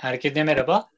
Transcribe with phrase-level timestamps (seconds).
[0.00, 0.90] Herkese merhaba.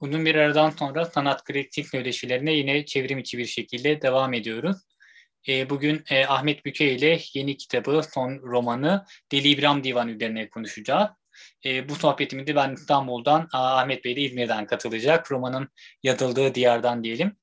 [0.00, 4.76] Uzun bir aradan sonra sanat kritik söyleşilerine yine çevrim içi bir şekilde devam ediyoruz.
[5.48, 11.08] E, bugün e, Ahmet Büke ile yeni kitabı, son romanı Deli İbrahim Divanı üzerine konuşacağız.
[11.64, 15.32] E, bu sohbetimizde ben İstanbul'dan, Ahmet Bey de İzmir'den katılacak.
[15.32, 15.68] Romanın
[16.02, 17.36] yazıldığı diyardan diyelim.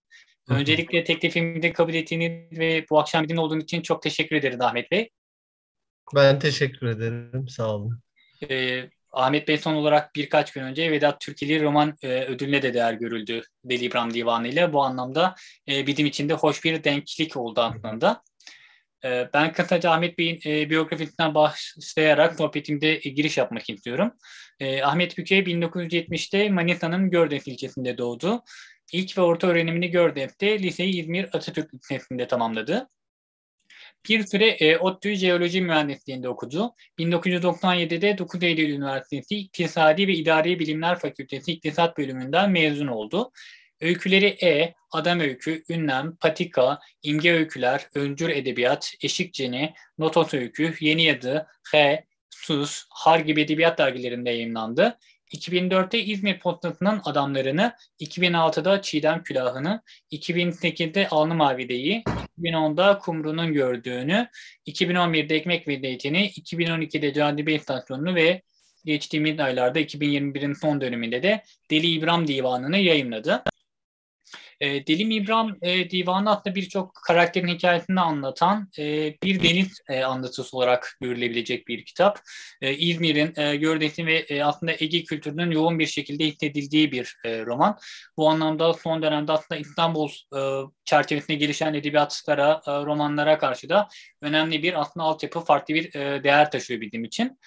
[0.50, 5.10] Öncelikle teklifimi kabul ettiğiniz ve bu akşam bizimle olduğunuz için çok teşekkür ederiz Ahmet Bey.
[6.16, 7.50] Ben teşekkür ederim.
[7.50, 8.02] Sağ olun.
[8.50, 12.94] Ee, Ahmet Bey son olarak birkaç gün önce Vedat Türkili roman e, ödülüne de değer
[12.94, 14.74] görüldü Deli İbrahim Divanı ile.
[14.74, 15.36] Bu anlamda
[15.70, 18.22] e, bizim için hoş bir denklik oldu aslında.
[19.06, 24.12] E, ben kısaca Ahmet Bey'in e, biyografisinden başlayarak sohbetimde e, giriş yapmak istiyorum.
[24.60, 28.44] E, Ahmet Büke 1970'te Manisa'nın Gördek ilçesinde doğdu.
[28.94, 32.90] İlk ve orta öğrenimini Gördek'te, liseyi İzmir Atatürk Lisesi'nde tamamladı.
[34.10, 36.74] Bir süre e, ODTÜ Jeoloji Mühendisliğinde okudu.
[37.00, 43.32] 1997'de 9 Eylül Üniversitesi İktisadi ve İdari Bilimler Fakültesi İktisat Bölümünden mezun oldu.
[43.82, 51.48] Öyküleri E, Adam Öykü, Ünlem, Patika, İmge Öyküler, Öncür Edebiyat, Eşikceni, Notos Öykü, Yeni Yadı,
[51.72, 54.98] H, Sus, Har gibi edebiyat dergilerinde yayınlandı.
[55.34, 62.04] 2004'te İzmir Postası'nın adamlarını, 2006'da Çiğdem Külahı'nı, 2008'de Alnı Mavide'yi,
[62.40, 64.28] 2010'da Kumru'nun gördüğünü,
[64.68, 68.42] 2011'de Ekmek ve Zeytini, 2012'de Cazibe İstasyonu'nu ve
[68.86, 73.44] geçtiğimiz aylarda 2021'in son döneminde de Deli İbrahim Divanı'nı yayınladı.
[74.60, 80.58] E, Deli İbrahim e, Divanı aslında birçok karakterin hikayesini anlatan e, bir deniz e, anlatısı
[80.58, 82.20] olarak görülebilecek bir kitap.
[82.62, 87.46] E, İzmir'in, e, Gördek'in ve e, aslında Ege kültürünün yoğun bir şekilde hissedildiği bir e,
[87.46, 87.78] roman.
[88.18, 90.40] Bu anlamda son dönemde aslında İstanbul e,
[90.86, 93.88] çerçevesinde gelişen edebiyatlara, e, romanlara karşı da
[94.22, 97.38] önemli bir aslında altyapı, farklı bir e, değer taşıyor bizim için.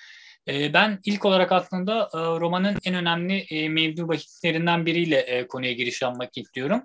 [0.49, 5.73] Ee, ben ilk olarak aslında e, romanın en önemli e, mevzu bahislerinden biriyle e, konuya
[5.73, 6.83] giriş yapmak istiyorum.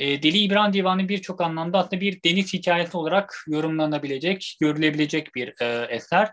[0.00, 5.54] Deli İbrahim Divanı birçok anlamda aslında bir deniz hikayesi olarak yorumlanabilecek, görülebilecek bir
[5.88, 6.30] eser.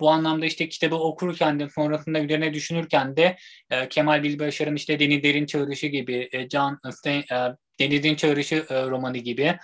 [0.00, 3.36] Bu anlamda işte kitabı okurken de sonrasında üzerine düşünürken de
[3.90, 6.80] Kemal Bilbaşar'ın işte Denizlerin Çağrışı gibi, Can
[7.80, 9.58] Deniz'in Çağrışı romanı gibi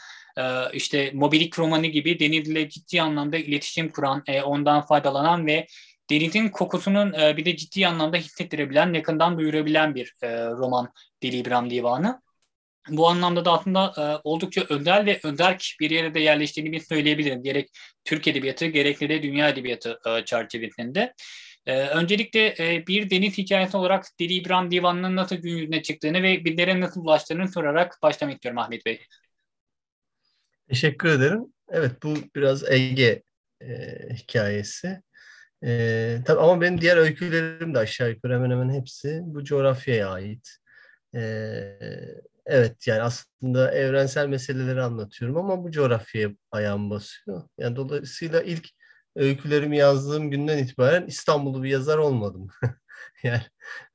[0.72, 5.66] işte Mobilik romanı gibi denizle ciddi anlamda iletişim kuran, ondan faydalanan ve
[6.10, 10.92] denizin kokusunun e, bir de ciddi anlamda hissettirebilen, yakından duyurabilen bir e, roman
[11.22, 12.22] Deli İbrahim Divanı.
[12.88, 17.42] Bu anlamda da aslında e, oldukça özel ve özerk bir yere de yerleştiğini bir söyleyebilirim.
[17.42, 17.70] Gerek
[18.04, 21.14] Türk Edebiyatı gerekli de dünya edebiyatı e, çerçevesinde.
[21.66, 26.44] E, öncelikle e, bir deniz hikayesi olarak Deli İbrahim Divanı'nın nasıl gün yüzüne çıktığını ve
[26.44, 29.00] bizlere nasıl ulaştığını sorarak başlamak istiyorum Ahmet Bey.
[30.68, 31.44] Teşekkür ederim.
[31.68, 33.22] Evet bu biraz Ege
[33.60, 33.66] e,
[34.14, 35.02] hikayesi.
[35.64, 40.48] Ee, tabii ama benim diğer öykülerim de aşağı yukarı hemen hemen hepsi bu coğrafyaya ait.
[41.14, 41.78] Ee,
[42.46, 47.48] evet yani aslında evrensel meseleleri anlatıyorum ama bu coğrafyaya ayağım basıyor.
[47.58, 48.68] Yani dolayısıyla ilk
[49.16, 52.48] öykülerimi yazdığım günden itibaren İstanbul'u bir yazar olmadım.
[53.22, 53.42] yani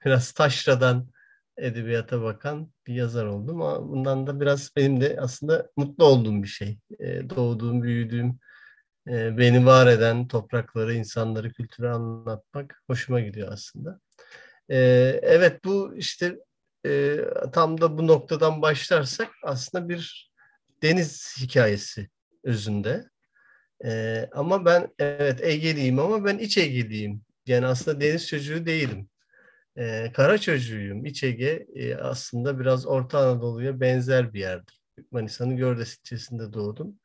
[0.05, 1.09] biraz taşradan
[1.57, 6.47] edebiyata bakan bir yazar oldum ama bundan da biraz benim de aslında mutlu olduğum bir
[6.47, 6.79] şey.
[6.99, 8.39] Ee, doğduğum, büyüdüğüm
[9.07, 13.99] e, beni var eden toprakları, insanları, kültürü anlatmak hoşuma gidiyor aslında.
[14.69, 14.77] E,
[15.23, 16.37] evet bu işte
[16.85, 17.19] e,
[17.53, 20.31] tam da bu noktadan başlarsak aslında bir
[20.83, 22.09] deniz hikayesi
[22.43, 23.09] özünde.
[23.85, 27.21] E, ama ben evet Ege'liyim ama ben iç Ege'liyim.
[27.47, 29.09] Yani aslında deniz çocuğu değilim.
[29.77, 31.05] E, kara çocuğuyum.
[31.05, 34.81] İç Ege e, aslında biraz Orta Anadolu'ya benzer bir yerdir.
[35.11, 36.99] Manisa'nın Gördes ilçesinde doğdum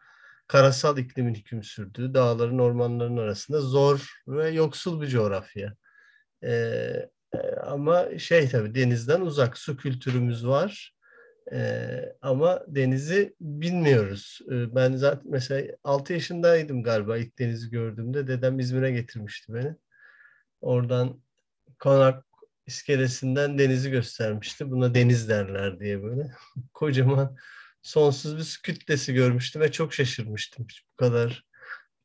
[0.46, 5.74] karasal iklimin hüküm sürdüğü dağların ormanların arasında zor ve yoksul bir coğrafya.
[6.44, 7.10] Ee,
[7.62, 10.94] ama şey tabii denizden uzak su kültürümüz var.
[11.52, 14.40] Ee, ama denizi bilmiyoruz.
[14.50, 18.26] Ee, ben zaten mesela 6 yaşındaydım galiba ilk denizi gördüğümde.
[18.26, 19.76] Dedem İzmir'e getirmişti beni.
[20.60, 21.22] Oradan
[21.78, 22.24] konak
[22.66, 24.70] iskelesinden denizi göstermişti.
[24.70, 26.30] Buna deniz derler diye böyle.
[26.74, 27.36] Kocaman
[27.84, 30.66] sonsuz bir su kütlesi görmüştüm ve çok şaşırmıştım.
[30.70, 31.44] Hiç bu kadar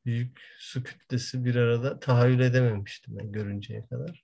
[0.05, 4.23] büyük su kütlesi bir arada tahayyül edememiştim ben görünceye kadar.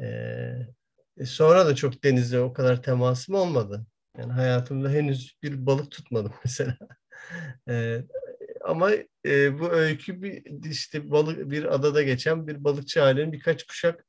[0.00, 3.86] Ee, sonra da çok denizle o kadar temasım olmadı.
[4.18, 6.76] Yani hayatımda henüz bir balık tutmadım mesela.
[7.68, 8.04] Ee,
[8.64, 8.90] ama
[9.26, 14.06] e, bu öykü bir işte balık bir adada geçen bir balıkçı ailenin birkaç kuşak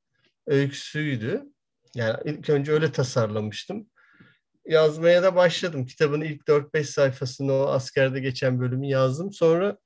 [0.48, 1.44] öyküsüydü.
[1.96, 3.90] Yani ilk önce öyle tasarlamıştım
[4.66, 5.86] yazmaya da başladım.
[5.86, 9.34] Kitabın ilk 4-5 sayfasını o askerde geçen bölümü yazdım.
[9.34, 9.78] Sonra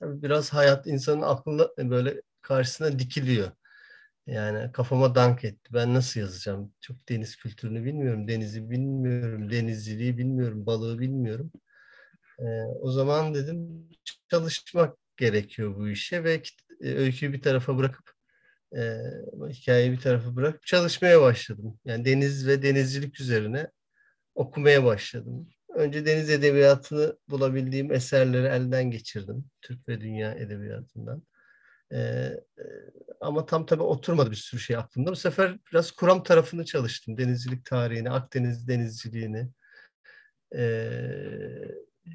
[0.00, 3.50] tabii biraz hayat insanın aklına böyle karşısına dikiliyor.
[4.26, 5.70] Yani kafama dank etti.
[5.74, 6.72] Ben nasıl yazacağım?
[6.80, 8.28] Çok deniz kültürünü bilmiyorum.
[8.28, 9.50] Denizi bilmiyorum.
[9.50, 10.66] Denizciliği bilmiyorum.
[10.66, 11.52] Balığı bilmiyorum.
[12.38, 12.44] Ee,
[12.80, 13.88] o zaman dedim
[14.30, 16.42] çalışmak gerekiyor bu işe ve
[16.80, 18.13] e, öyküyü bir tarafa bırakıp
[18.76, 19.02] e,
[19.48, 21.78] hikayeyi bir tarafa bırakıp çalışmaya başladım.
[21.84, 23.70] Yani deniz ve denizcilik üzerine
[24.34, 25.48] okumaya başladım.
[25.74, 29.44] Önce deniz edebiyatını bulabildiğim eserleri elden geçirdim.
[29.62, 31.22] Türk ve dünya edebiyatından.
[31.92, 32.30] Ee,
[33.20, 35.10] ama tam tabii oturmadı bir sürü şey aklımda.
[35.10, 37.18] Bu sefer biraz kuram tarafını çalıştım.
[37.18, 39.48] Denizcilik tarihini, Akdeniz denizciliğini,
[40.56, 40.90] e,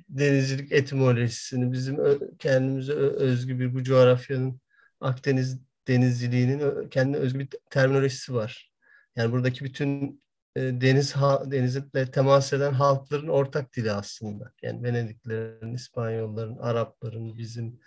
[0.09, 1.97] denizcilik etimolojisini, bizim
[2.39, 4.61] kendimize özgü bir bu coğrafyanın
[5.01, 5.59] Akdeniz
[5.89, 8.71] denizciliğinin kendi özgü bir terminolojisi var.
[9.15, 10.21] Yani buradaki bütün
[10.55, 11.15] e, deniz
[11.51, 14.51] denizle temas eden halkların ortak dili aslında.
[14.61, 17.79] Yani Venediklerin, İspanyolların, Arapların, bizim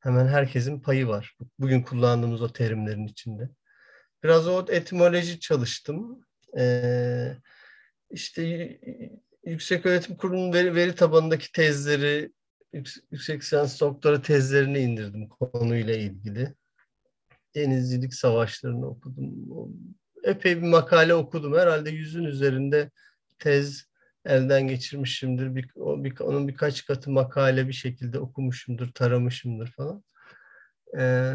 [0.00, 1.36] hemen herkesin payı var.
[1.58, 3.50] Bugün kullandığımız o terimlerin içinde.
[4.24, 6.26] Biraz o etimoloji çalıştım.
[6.58, 7.36] Ee,
[8.10, 8.42] işte
[9.44, 12.32] Yüksek Öğretim Kurulu'nun veri, veri tabanındaki tezleri,
[13.10, 16.54] yüksek lisans doktora tezlerini indirdim konuyla ilgili.
[17.54, 19.34] Denizcilik savaşlarını okudum.
[20.24, 21.54] Epey bir makale okudum.
[21.54, 22.90] Herhalde yüzün üzerinde
[23.38, 23.84] tez
[24.24, 25.54] elden geçirmişimdir.
[25.54, 30.04] Bir, o, bir, onun birkaç katı makale bir şekilde okumuşumdur, taramışımdır falan.
[30.98, 31.34] Ee,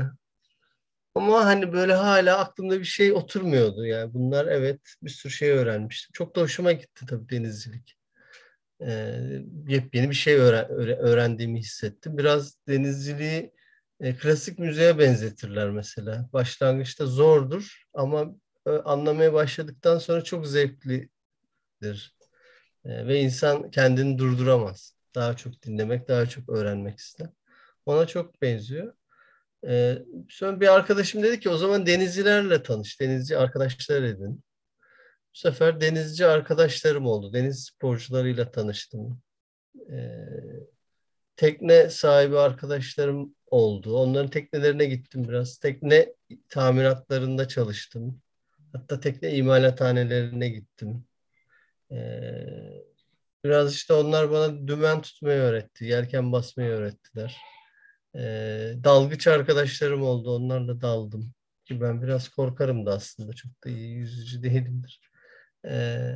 [1.15, 3.86] ama hani böyle hala aklımda bir şey oturmuyordu.
[3.86, 6.12] Yani bunlar evet bir sürü şey öğrenmiştim.
[6.13, 7.98] Çok da hoşuma gitti tabii denizcilik.
[8.81, 9.19] Ee,
[9.68, 10.69] yepyeni bir şey öğren,
[11.00, 12.18] öğrendiğimi hissettim.
[12.18, 13.54] Biraz denizciliği
[14.00, 16.30] e, klasik müziğe benzetirler mesela.
[16.34, 18.36] Başlangıçta zordur ama
[18.68, 22.16] e, anlamaya başladıktan sonra çok zevklidir.
[22.86, 24.95] E, ve insan kendini durduramaz.
[25.16, 27.30] Daha çok dinlemek, daha çok öğrenmek ister.
[27.86, 28.94] Ona çok benziyor.
[29.68, 29.98] E,
[30.30, 34.44] sonra bir arkadaşım dedi ki o zaman denizcilerle tanış, denizci arkadaşlar edin.
[35.34, 37.34] Bu sefer denizci arkadaşlarım oldu.
[37.34, 39.22] Deniz sporcularıyla tanıştım.
[39.92, 39.98] E,
[41.36, 43.98] tekne sahibi arkadaşlarım oldu.
[43.98, 45.58] Onların teknelerine gittim biraz.
[45.58, 46.14] Tekne
[46.50, 48.22] tamiratlarında çalıştım.
[48.74, 51.06] Hatta tekne imalathanelerine gittim.
[51.92, 52.84] Ee,
[53.44, 55.86] biraz işte onlar bana dümen tutmayı öğretti.
[55.86, 57.38] Yelken basmayı öğrettiler.
[58.16, 60.36] Ee, dalgıç arkadaşlarım oldu.
[60.36, 61.34] Onlarla daldım.
[61.66, 63.34] Ki ben biraz korkarım da aslında.
[63.34, 65.02] Çok da iyi yüzücü değilimdir.
[65.66, 66.16] Ee,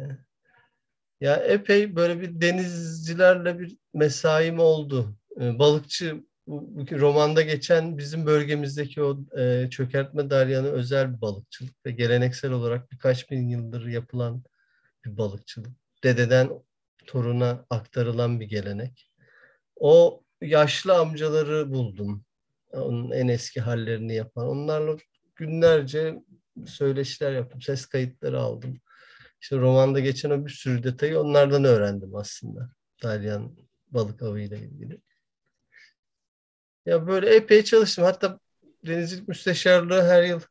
[1.22, 5.16] ya epey böyle bir denizcilerle bir mesaim oldu.
[5.42, 11.92] Ee, balıkçı bu, romanda geçen bizim bölgemizdeki o e, çökertme dalyanı özel bir balıkçılık ve
[11.92, 14.44] geleneksel olarak birkaç bin yıldır yapılan
[15.06, 15.72] bir balıkçılık.
[16.04, 16.50] Dededen
[17.08, 19.12] toruna aktarılan bir gelenek.
[19.76, 22.26] O yaşlı amcaları buldum.
[22.72, 24.48] Onun en eski hallerini yapan.
[24.48, 24.98] Onlarla
[25.36, 26.24] günlerce
[26.66, 27.62] söyleşiler yaptım.
[27.62, 28.80] Ses kayıtları aldım.
[29.42, 32.70] İşte romanda geçen o bir sürü detayı onlardan öğrendim aslında.
[33.04, 33.58] Dalyan
[33.92, 35.02] balık avıyla ilgili.
[36.86, 38.04] Ya böyle epey çalıştım.
[38.06, 38.40] Hatta
[38.88, 40.42] denizcilik müsteşarlığı her yıl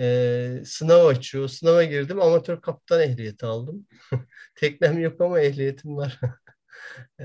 [0.00, 1.48] e, sınav açıyor.
[1.48, 2.20] Sınava girdim.
[2.22, 3.86] Amatör kaptan ehliyeti aldım.
[4.54, 6.20] Teknem yok ama ehliyetim var.
[7.20, 7.24] e,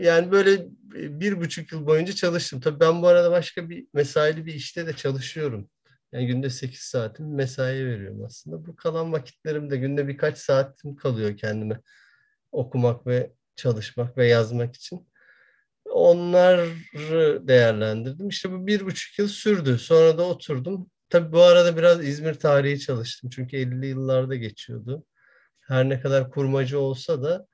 [0.00, 2.60] yani böyle bir buçuk yıl boyunca çalıştım.
[2.60, 5.70] Tabii ben bu arada başka bir mesaili bir işte de çalışıyorum.
[6.12, 8.66] Yani günde 8 saatim mesai veriyorum aslında.
[8.66, 11.80] Bu kalan vakitlerimde günde birkaç saatim kalıyor kendime
[12.52, 15.08] okumak ve çalışmak ve yazmak için.
[15.84, 16.68] Onları
[17.48, 18.28] değerlendirdim.
[18.28, 19.78] İşte bu bir buçuk yıl sürdü.
[19.78, 20.90] Sonra da oturdum.
[21.10, 23.30] Tabii bu arada biraz İzmir tarihi çalıştım.
[23.30, 25.04] Çünkü 50'li yıllarda geçiyordu.
[25.60, 27.46] Her ne kadar kurmacı olsa da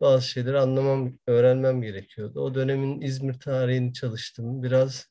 [0.00, 2.40] bazı şeyleri anlamam, öğrenmem gerekiyordu.
[2.40, 4.62] O dönemin İzmir tarihini çalıştım.
[4.62, 5.09] Biraz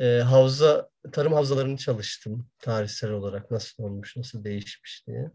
[0.00, 5.30] e, havza, tarım havzalarını çalıştım tarihsel olarak nasıl olmuş, nasıl değişmiş diye.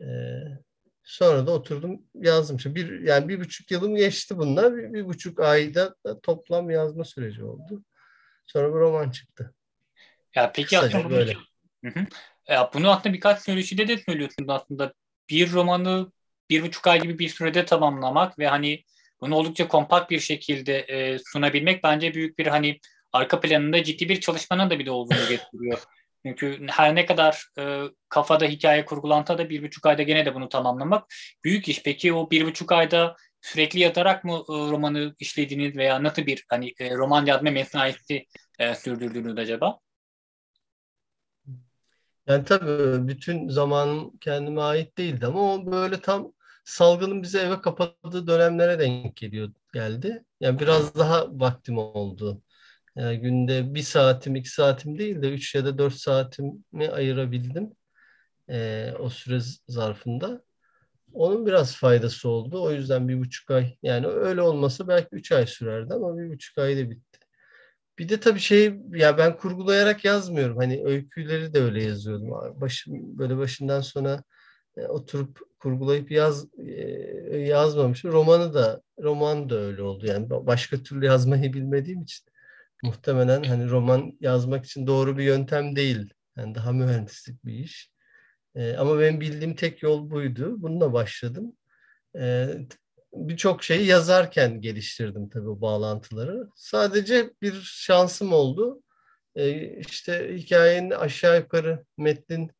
[0.00, 0.08] E,
[1.08, 2.56] Sonra da oturdum yazdım.
[2.56, 4.76] İşte bir, yani bir buçuk yılım geçti bunlar.
[4.76, 7.84] Bir, bir buçuk ayda toplam yazma süreci oldu.
[8.46, 9.54] Sonra bir roman çıktı.
[10.34, 11.36] Ya peki Kısaca aslında böyle.
[11.84, 12.06] Hı hı.
[12.48, 14.92] Ya bunu aslında birkaç söyleşide de söylüyorsunuz aslında.
[15.30, 16.12] Bir romanı
[16.50, 18.84] bir buçuk ay gibi bir sürede tamamlamak ve hani
[19.20, 22.80] bunu oldukça kompakt bir şekilde e, sunabilmek bence büyük bir hani
[23.12, 25.78] arka planında ciddi bir çalışmanın da bir de olduğunu getiriyor.
[26.26, 30.48] Çünkü her ne kadar e, kafada hikaye kurgulanta da bir buçuk ayda gene de bunu
[30.48, 31.04] tamamlamak
[31.44, 31.82] büyük iş.
[31.82, 36.72] Peki o bir buçuk ayda sürekli yatarak mı e, romanı işlediğiniz veya nasıl bir hani
[36.80, 38.26] e, roman yazma mesaisi
[38.58, 39.78] e, sürdürdüğünüz acaba?
[42.26, 46.32] Yani tabii bütün zaman kendime ait değildi ama o böyle tam
[46.64, 50.24] salgının bize eve kapadığı dönemlere denk geliyor geldi.
[50.40, 52.42] Yani biraz daha vaktim oldu
[52.98, 57.72] Yani günde bir saatim, iki saatim değil de üç ya da dört saatimi ayırabildim
[58.50, 60.42] e, o süre zarfında.
[61.14, 62.62] Onun biraz faydası oldu.
[62.62, 66.58] O yüzden bir buçuk ay yani öyle olmasa belki üç ay sürerdi ama bir buçuk
[66.58, 67.18] ayda bitti.
[67.98, 70.56] Bir de tabii şey ya ben kurgulayarak yazmıyorum.
[70.56, 72.30] Hani öyküleri de öyle yazıyordum.
[72.60, 74.22] Başım böyle başından sona
[74.76, 78.12] e, oturup kurgulayıp yaz e, yazmamışım.
[78.12, 80.06] Romanı da roman da öyle oldu.
[80.06, 82.27] Yani başka türlü yazmayı bilmediğim için
[82.82, 86.14] muhtemelen hani roman yazmak için doğru bir yöntem değil.
[86.36, 87.90] Yani daha mühendislik bir iş.
[88.54, 90.62] E, ama benim bildiğim tek yol buydu.
[90.62, 91.56] Bununla başladım.
[92.18, 92.48] E,
[93.12, 96.48] Birçok şeyi yazarken geliştirdim tabii o bağlantıları.
[96.56, 98.82] Sadece bir şansım oldu.
[99.36, 102.50] E, işte hikayenin aşağı yukarı metnin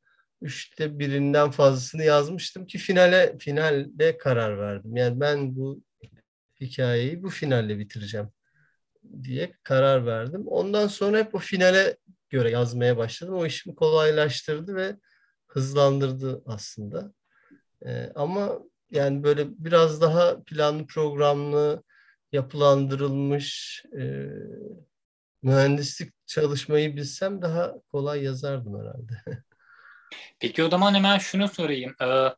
[0.42, 4.96] üçte birinden fazlasını yazmıştım ki finale finalde karar verdim.
[4.96, 5.82] Yani ben bu
[6.60, 8.28] hikayeyi bu finalle bitireceğim
[9.22, 10.44] diye karar verdim.
[10.46, 11.96] Ondan sonra hep o finale
[12.30, 13.34] göre yazmaya başladım.
[13.34, 14.96] O işimi kolaylaştırdı ve
[15.46, 17.12] hızlandırdı aslında.
[17.86, 18.58] Ee, ama
[18.90, 21.82] yani böyle biraz daha planlı programlı
[22.32, 24.28] yapılandırılmış e,
[25.42, 29.12] mühendislik çalışmayı bilsem daha kolay yazardım herhalde.
[30.40, 31.94] Peki o zaman hemen şunu sorayım.
[32.02, 32.28] Ee,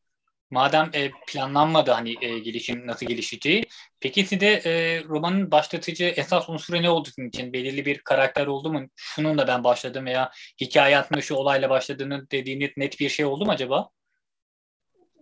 [0.51, 3.67] madem e, planlanmadı hani e, gelişim nasıl gelişeceği,
[4.01, 7.53] peki size e, romanın başlatıcı esas unsuru ne oldu sizin için?
[7.53, 8.81] Belirli bir karakter oldu mu?
[8.97, 10.31] Şununla ben başladım veya
[10.61, 13.91] hikaye hakkında şu olayla başladığını dediğiniz net bir şey oldu mu acaba?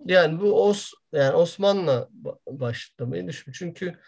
[0.07, 2.09] Yani bu Os yani Osman'la
[2.47, 3.53] başlamayı düşün.
[3.53, 3.99] Çünkü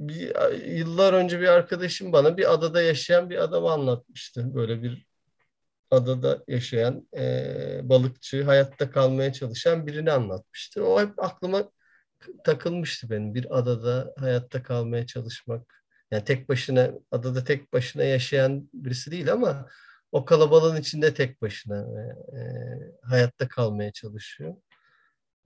[0.00, 0.32] bir,
[0.66, 4.54] yıllar önce bir arkadaşım bana bir adada yaşayan bir adamı anlatmıştı.
[4.54, 5.06] Böyle bir
[5.92, 10.86] adada yaşayan e, balıkçı, hayatta kalmaya çalışan birini anlatmıştı.
[10.86, 11.70] O hep aklıma
[12.44, 13.34] takılmıştı benim.
[13.34, 15.84] Bir adada hayatta kalmaya çalışmak.
[16.10, 19.68] Yani tek başına, adada tek başına yaşayan birisi değil ama
[20.12, 21.78] o kalabalığın içinde tek başına
[22.36, 22.40] e,
[23.02, 24.56] hayatta kalmaya çalışıyor.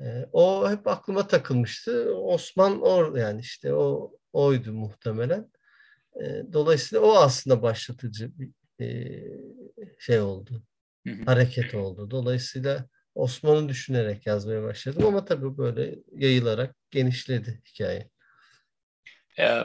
[0.00, 2.16] E, o hep aklıma takılmıştı.
[2.16, 5.50] Osman or yani işte o oydu muhtemelen.
[6.22, 8.50] E, dolayısıyla o aslında başlatıcı bir
[8.80, 8.87] e,
[9.99, 10.62] şey oldu.
[11.26, 12.11] Hareket oldu.
[12.11, 18.11] Dolayısıyla Osman'ı düşünerek yazmaya başladım ama tabii böyle yayılarak genişledi hikaye.
[19.38, 19.61] Ee,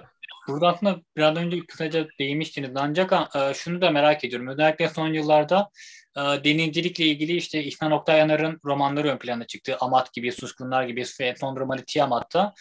[0.48, 4.48] burada aslında biraz önce kısaca değinmiştiniz ancak e, şunu da merak ediyorum.
[4.48, 5.70] Özellikle son yıllarda
[6.18, 9.78] e, denizcilikle ilgili işte İhsan Oktayanar'ın romanları ön plana çıktı.
[9.80, 11.06] Amat gibi, Suskunlar gibi
[11.40, 12.54] son romanı Tiamat'ta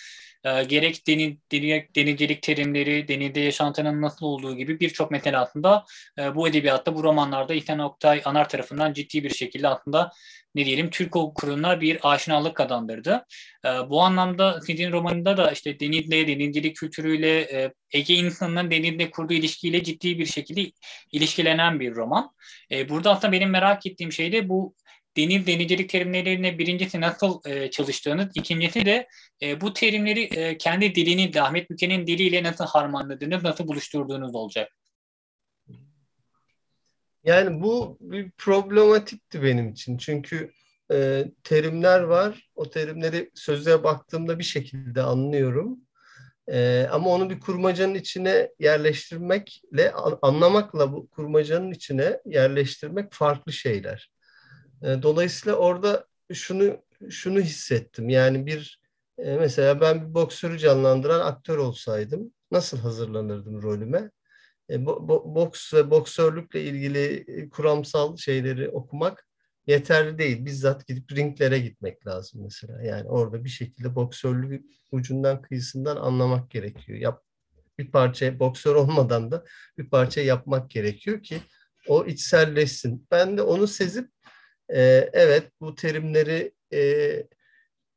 [0.44, 1.36] e, gerek deniz,
[1.96, 5.84] denizcilik terimleri, denizde yaşantının nasıl olduğu gibi birçok metin aslında
[6.18, 10.12] e, bu edebiyatta, bu romanlarda İhsan Oktay Anar tarafından ciddi bir şekilde aslında
[10.54, 13.26] ne diyelim Türk okuruna bir aşinalık kazandırdı.
[13.64, 19.34] E, bu anlamda sizin romanında da işte denizle, denizcilik kültürüyle, e, Ege insanının denizle kurduğu
[19.34, 20.72] ilişkiyle ciddi bir şekilde
[21.12, 22.30] ilişkilenen bir roman.
[22.72, 24.74] E, burada aslında benim merak ettiğim şey de bu
[25.16, 29.08] deniz denizcilik terimlerine birincisi nasıl e, çalıştığınız, ikincisi de
[29.42, 34.72] e, bu terimleri e, kendi dilini, Ahmet Büke'nin diliyle nasıl harmanladığınız, nasıl buluşturduğunuz olacak.
[37.24, 39.98] Yani bu bir problematikti benim için.
[39.98, 40.52] Çünkü
[40.92, 42.50] e, terimler var.
[42.54, 45.80] O terimleri sözlüğe baktığımda bir şekilde anlıyorum.
[46.48, 54.10] E, ama onu bir kurmacanın içine yerleştirmekle, anlamakla bu kurmacanın içine yerleştirmek farklı şeyler.
[54.82, 56.76] E, dolayısıyla orada şunu
[57.10, 58.08] şunu hissettim.
[58.08, 58.80] Yani bir
[59.18, 64.10] e, mesela ben bir boksörü canlandıran aktör olsaydım nasıl hazırlanırdım rolüme?
[64.70, 69.26] E, bo, bo, boks ve boksörlükle ilgili kuramsal şeyleri okumak
[69.66, 70.44] yeterli değil.
[70.44, 72.82] Bizzat gidip ringlere gitmek lazım mesela.
[72.82, 76.98] Yani orada bir şekilde boksörlük ucundan kıyısından anlamak gerekiyor.
[76.98, 77.22] Yap,
[77.78, 79.44] bir parça boksör olmadan da
[79.78, 81.40] bir parça yapmak gerekiyor ki
[81.88, 83.06] o içselleşsin.
[83.10, 84.10] Ben de onu sezip
[84.74, 86.80] e, evet bu terimleri e,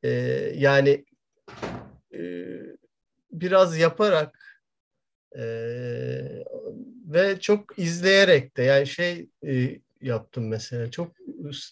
[0.04, 0.10] e,
[0.56, 1.06] yani
[2.14, 2.20] e,
[3.32, 4.64] biraz yaparak
[5.36, 5.44] e,
[7.06, 10.92] ve çok izleyerek de yani şey e, yaptım mesela.
[10.92, 11.16] Çok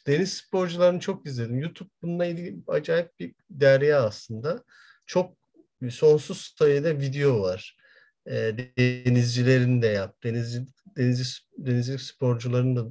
[0.08, 1.60] deniz sporcularını çok izledim.
[1.60, 4.63] YouTube bununla ilgili acayip bir derya aslında.
[5.05, 5.38] Çok
[5.89, 7.81] sonsuz sayıda video var.
[8.28, 8.58] E,
[9.06, 10.24] denizcilerin de yap.
[10.24, 10.66] Denizci
[10.98, 11.24] denizci
[11.58, 12.86] denizcilik sporcuların da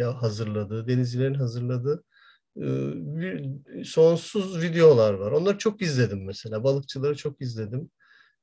[0.00, 2.04] e, hazırladığı, denizcilerin hazırladığı
[2.62, 5.32] e, sonsuz videolar var.
[5.32, 6.64] Onları çok izledim mesela.
[6.64, 7.90] Balıkçıları çok izledim.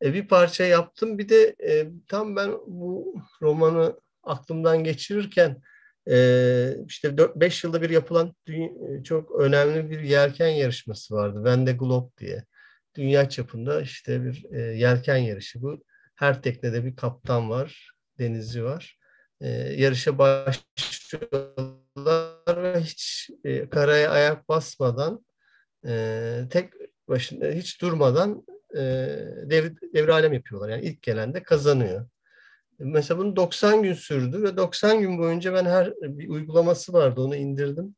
[0.04, 1.18] E, bir parça yaptım.
[1.18, 5.62] Bir de e, tam ben bu romanı aklımdan geçirirken
[6.10, 6.16] e,
[6.88, 11.44] işte 4-5 yılda bir yapılan dünya, çok önemli bir yelken yarışması vardı.
[11.44, 12.44] Vende Globe diye.
[12.96, 15.84] Dünya çapında işte bir e, yelken yarışı bu.
[16.16, 18.98] Her teknede bir kaptan var denizci var.
[19.42, 21.54] E, yarışa başlıyorlar
[22.64, 25.26] ve hiç e, karaya ayak basmadan
[25.86, 26.74] e, tek
[27.08, 28.82] başına hiç durmadan e,
[29.46, 30.70] devir, alem yapıyorlar.
[30.70, 32.08] Yani ilk gelen de kazanıyor.
[32.80, 37.36] Mesela bunu 90 gün sürdü ve 90 gün boyunca ben her bir uygulaması vardı onu
[37.36, 37.96] indirdim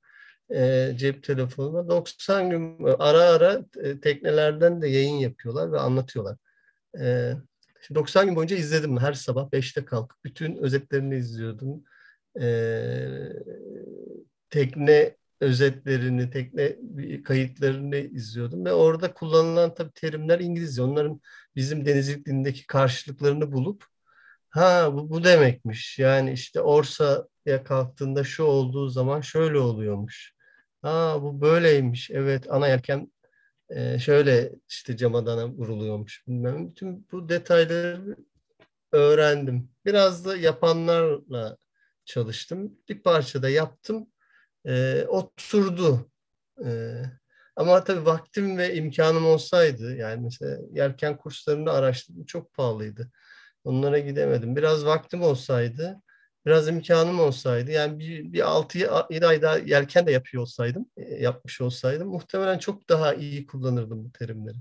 [0.54, 1.90] e, cep telefonuma.
[1.90, 6.38] 90 gün ara ara e, teknelerden de yayın yapıyorlar ve anlatıyorlar.
[7.00, 7.34] E,
[7.94, 11.84] 90 gün boyunca izledim her sabah 5'te kalkıp bütün özetlerini izliyordum.
[12.42, 12.48] E,
[14.50, 16.76] tekne özetlerini, tekne
[17.24, 20.82] kayıtlarını izliyordum ve orada kullanılan tabii terimler İngilizce.
[20.82, 21.22] Onların
[21.56, 23.86] bizim denizcilik dilindeki karşılıklarını bulup
[24.50, 26.00] ha bu, bu demekmiş.
[26.00, 30.34] Yani işte Orsa'ya kalktığında şu olduğu zaman şöyle oluyormuş.
[30.82, 32.12] Ha bu böyleymiş.
[32.12, 33.12] Evet ana yelken
[33.70, 36.24] e, şöyle işte camadana vuruluyormuş.
[36.28, 36.70] Bilmem.
[36.70, 38.16] Bütün bu detayları
[38.92, 39.70] öğrendim.
[39.86, 41.58] Biraz da yapanlarla
[42.06, 42.74] çalıştım.
[42.90, 44.08] Bir parça da yaptım.
[44.66, 46.12] E, oturdu.
[46.66, 47.02] E,
[47.56, 52.26] ama tabii vaktim ve imkanım olsaydı yani mesela yelken kurslarını araştırdım.
[52.26, 53.12] Çok pahalıydı.
[53.64, 54.56] Onlara gidemedim.
[54.56, 56.02] Biraz vaktim olsaydı
[56.46, 61.62] biraz imkanım olsaydı yani bir, bir 6-7 ay daha yelken de yapıyor olsaydım, e, yapmış
[61.62, 64.58] olsaydım muhtemelen çok daha iyi kullanırdım bu terimleri.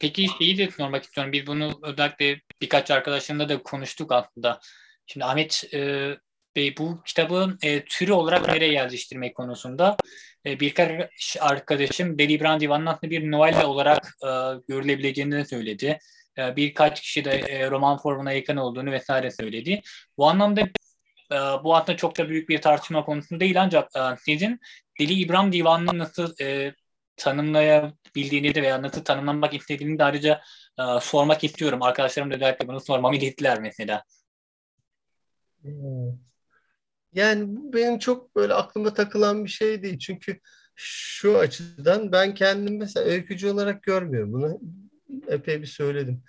[0.00, 1.32] Peki şeyi de sormak istiyorum.
[1.32, 4.60] Biz bunu özellikle birkaç arkadaşımla da konuştuk aslında.
[5.06, 6.10] Şimdi Ahmet e,
[6.56, 9.96] Bey bu kitabın e, türü olarak nereye yerleştirmek konusunda
[10.46, 14.28] e, birkaç arkadaşım Deli Brand Divanı'nın aslında bir novella olarak e,
[14.68, 15.98] görülebileceğini söyledi.
[16.38, 19.82] E, birkaç kişi de e, roman formuna yakın olduğunu vesaire söyledi.
[20.18, 20.60] Bu anlamda
[21.32, 23.90] e, bu aslında çok da büyük bir tartışma konusu değil ancak
[24.20, 24.60] sizin
[25.00, 26.34] Deli İbrahim Divanı'nı nasıl
[27.16, 30.40] tanımlayabildiğini de veya nasıl tanımlanmak istediğini de ayrıca
[31.00, 31.82] sormak istiyorum.
[31.82, 34.04] Arkadaşlarım da özellikle bunu sormamı ilettiler mesela.
[37.12, 39.98] Yani benim çok böyle aklımda takılan bir şey değil.
[39.98, 40.40] Çünkü
[40.74, 44.60] şu açıdan ben kendim mesela öykücü olarak görmüyorum bunu
[45.30, 46.22] epey bir söyledim.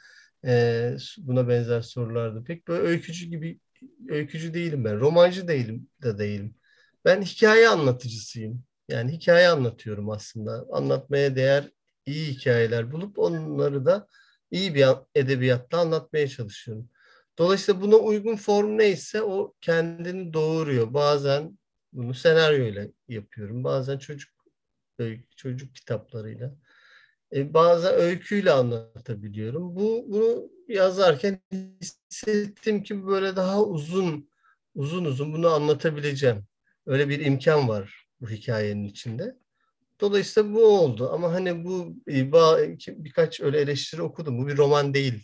[0.45, 2.43] E, buna benzer sorulardı.
[2.43, 3.59] Pek böyle öykücü gibi
[4.09, 4.99] öykücü değilim ben.
[4.99, 6.55] Romancı değilim de değilim.
[7.05, 8.63] Ben hikaye anlatıcısıyım.
[8.89, 10.65] Yani hikaye anlatıyorum aslında.
[10.71, 11.69] Anlatmaya değer
[12.05, 14.07] iyi hikayeler bulup onları da
[14.51, 14.85] iyi bir
[15.15, 16.89] edebiyatta anlatmaya çalışıyorum.
[17.37, 20.93] Dolayısıyla buna uygun form neyse o kendini doğuruyor.
[20.93, 21.59] Bazen
[21.93, 23.63] bunu senaryoyla yapıyorum.
[23.63, 24.29] Bazen çocuk
[25.35, 26.55] çocuk kitaplarıyla
[27.36, 29.76] e, bazı öyküyle anlatabiliyorum.
[29.76, 31.39] Bu bunu yazarken
[31.82, 34.30] hissettim ki böyle daha uzun
[34.76, 36.46] uzun uzun bunu anlatabileceğim.
[36.86, 39.36] Öyle bir imkan var bu hikayenin içinde.
[40.02, 41.10] Dolayısıyla bu oldu.
[41.13, 42.32] Ama hani bu e,
[42.88, 44.38] birkaç öyle eleştiri okudum.
[44.38, 45.24] Bu bir roman değil.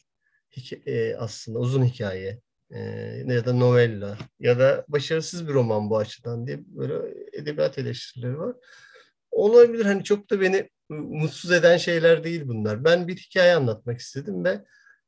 [0.86, 2.41] E, aslında uzun hikaye.
[2.72, 2.80] E,
[3.28, 6.93] ya da novella ya da başarısız bir roman bu açıdan diye böyle
[7.34, 8.56] edebiyat eleştirileri var.
[9.31, 12.83] Olabilir hani çok da beni mutsuz eden şeyler değil bunlar.
[12.83, 14.61] Ben bir hikaye anlatmak istedim ve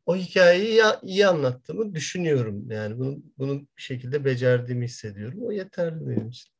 [0.05, 2.71] o hikayeyi iyi anlattığımı düşünüyorum.
[2.71, 5.39] Yani bunu, bunu bir şekilde becerdiğimi hissediyorum.
[5.41, 6.51] O yeterli benim için.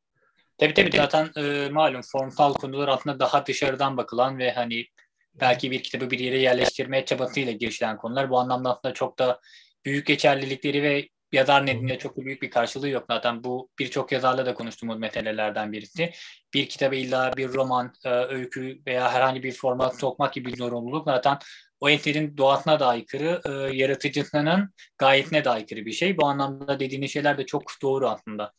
[0.58, 4.86] Tabii tabii zaten e, malum formsal konular aslında daha dışarıdan bakılan ve hani
[5.34, 8.30] belki bir kitabı bir yere yerleştirmeye çabasıyla girişilen konular.
[8.30, 9.40] Bu anlamda aslında çok da
[9.84, 13.44] büyük geçerlilikleri ve yazar nedeniyle çok büyük bir karşılığı yok zaten.
[13.44, 16.12] Bu birçok yazarla da konuştuğumuz meselelerden birisi.
[16.54, 21.04] Bir kitabı illa bir roman, e, öykü veya herhangi bir format sokmak gibi bir zorunluluk
[21.04, 21.38] zaten
[21.80, 26.16] o eserin doğasına da aykırı, e, yaratıcısının gayetine de aykırı bir şey.
[26.16, 28.52] Bu anlamda dediğiniz şeyler de çok doğru aslında.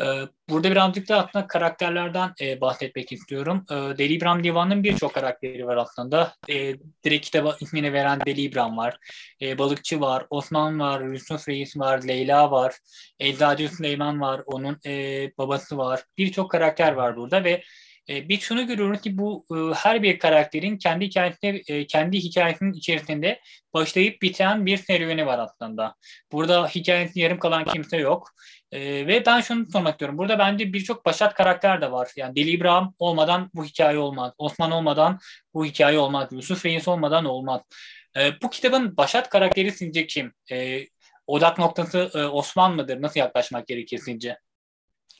[0.00, 0.04] Ee,
[0.48, 3.64] burada birazcık da aslında karakterlerden e, bahsetmek istiyorum.
[3.70, 6.34] E, Deli İbrahim Divanı'nın birçok karakteri var aslında.
[6.48, 8.96] E, direkt kitaba ismini veren Deli İbrahim var.
[9.58, 12.74] Balıkçı var, Osman var, Yusuf Reis var, Leyla var,
[13.18, 14.92] Eczacı Süleyman var, onun e,
[15.38, 16.04] babası var.
[16.18, 17.62] Birçok karakter var burada ve
[18.08, 22.72] e, biz şunu görüyoruz ki bu e, her bir karakterin kendi hikayesinde, e, kendi hikayesinin
[22.72, 23.40] içerisinde
[23.74, 25.94] başlayıp biten bir serüveni var aslında.
[26.32, 28.30] Burada hikayesinin yarım kalan kimse yok.
[28.72, 30.18] E, ve ben şunu sormak istiyorum.
[30.18, 32.08] Burada bence birçok başat karakter de var.
[32.16, 34.32] Yani Deli İbrahim olmadan bu hikaye olmaz.
[34.38, 35.18] Osman olmadan
[35.54, 36.28] bu hikaye olmaz.
[36.32, 37.60] Yusuf Reis olmadan olmaz.
[38.16, 40.32] E, bu kitabın başat karakteri sizce kim?
[41.26, 43.02] Odak noktası e, Osman mıdır?
[43.02, 44.38] Nasıl yaklaşmak gerekir sizce?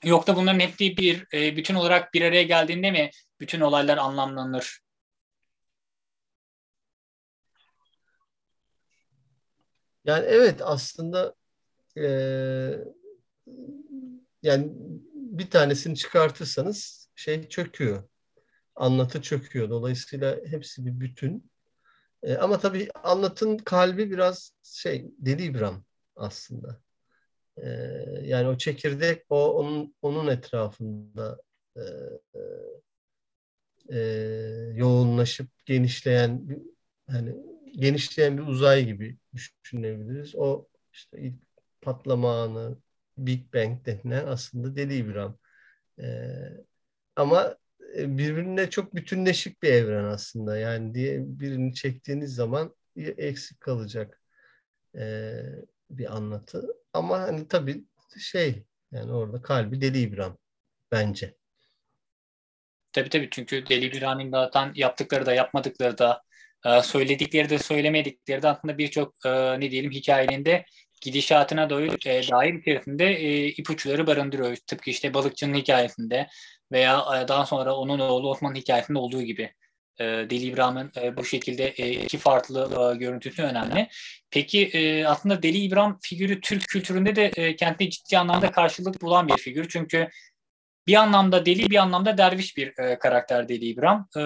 [0.05, 4.81] Yoksa bunların hepsi bir e, bütün olarak bir araya geldiğinde mi bütün olaylar anlamlanır?
[10.05, 11.35] Yani evet aslında
[11.99, 12.03] e,
[14.43, 14.73] yani
[15.15, 18.09] bir tanesini çıkartırsanız şey çöküyor.
[18.77, 19.71] Anlatı çöküyor.
[19.71, 21.51] Dolayısıyla hepsi bir bütün.
[22.23, 25.85] E, ama tabii anlatın kalbi biraz şey Deli İbrahim
[26.17, 26.84] aslında.
[27.63, 27.69] E,
[28.23, 31.41] yani o çekirdek o onun onun etrafında
[31.77, 31.83] e,
[33.93, 33.99] e,
[34.75, 36.49] yoğunlaşıp genişleyen
[37.11, 37.37] hani
[37.73, 39.19] genişleyen bir uzay gibi
[39.65, 40.35] düşünebiliriz.
[40.37, 41.35] O işte ilk
[41.81, 42.79] patlama anı
[43.19, 45.35] Big Bang denilen aslında Deli İbrahim.
[46.01, 46.07] E,
[47.17, 47.57] ama
[47.97, 50.59] e, birbirine çok bütünleşik bir evren aslında.
[50.59, 54.21] Yani diye birini çektiğiniz zaman eksik kalacak
[54.97, 55.35] e,
[55.91, 56.84] bir anlatı.
[56.95, 57.85] Ama hani tabii
[58.19, 60.39] şey yani orada kalbi Deli İbrahim
[60.93, 61.35] bence.
[62.93, 66.23] Tabii tabii çünkü Deli İbrahim'in zaten yaptıkları da yapmadıkları da
[66.67, 69.15] e, söyledikleri de söylemedikleri de aslında birçok
[69.59, 70.65] ne diyelim hikayenin de
[71.05, 74.57] gidişatına dair, e, dair içerisinde e, ipuçları barındırıyor.
[74.67, 76.29] Tıpkı işte balıkçının hikayesinde
[76.73, 79.55] veya e, daha sonra onun oğlu Osman'ın hikayesinde olduğu gibi.
[80.01, 83.89] E, Deli İbrahim'in e, bu şekilde e, iki farklı e, görüntüsü önemli.
[84.31, 89.29] Peki e, aslında Deli İbrahim figürü Türk kültüründe de e, kendine ciddi anlamda karşılık bulan
[89.29, 89.69] bir figür.
[89.69, 90.09] Çünkü
[90.87, 94.05] bir anlamda deli bir anlamda derviş bir e, karakter Deli İbrahim.
[94.17, 94.23] E,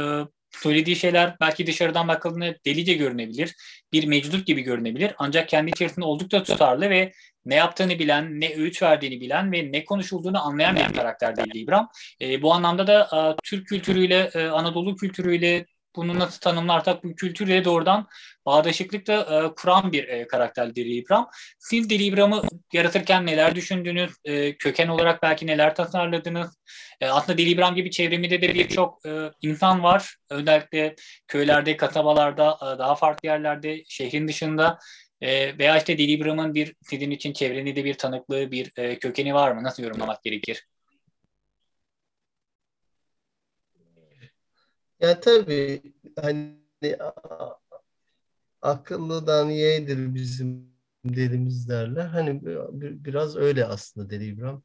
[0.51, 3.55] söylediği şeyler belki dışarıdan bakıldığında delice görünebilir.
[3.93, 5.15] Bir meczup gibi görünebilir.
[5.19, 7.13] Ancak kendi içerisinde oldukça tutarlı ve
[7.45, 11.87] ne yaptığını bilen, ne öğüt verdiğini bilen ve ne konuşulduğunu anlayan bir karakter değil İbrahim.
[12.21, 17.65] E, bu anlamda da e, Türk kültürüyle, e, Anadolu kültürüyle bunu nasıl tanımlarsak bu kültürle
[17.65, 18.07] doğrudan
[18.47, 21.25] bağdaşıklıkla e, kuran bir e, karakter Deli İbrahim.
[21.59, 22.41] Siz Deli İbrahim'i
[22.73, 24.13] yaratırken neler düşündünüz?
[24.25, 26.59] E, köken olarak belki neler tasarladınız?
[27.01, 30.17] E, aslında Deli İbrahim gibi çevreminde de birçok e, insan var.
[30.31, 30.95] Özellikle
[31.29, 34.79] köylerde, kasabalarda, e, daha farklı yerlerde, şehrin dışında.
[35.21, 39.53] E, veya işte Deli İbrahim'in bir sizin için çevrenizde bir tanıklığı, bir e, kökeni var
[39.53, 39.63] mı?
[39.63, 40.65] Nasıl yorumlamak gerekir?
[45.01, 45.83] Ya tabii
[46.21, 46.59] hani
[48.63, 50.69] akıllıdan yeğdir bizim
[51.05, 52.07] delimiz derler.
[52.07, 52.41] Hani
[53.05, 54.63] biraz öyle aslında Deli İbrahim.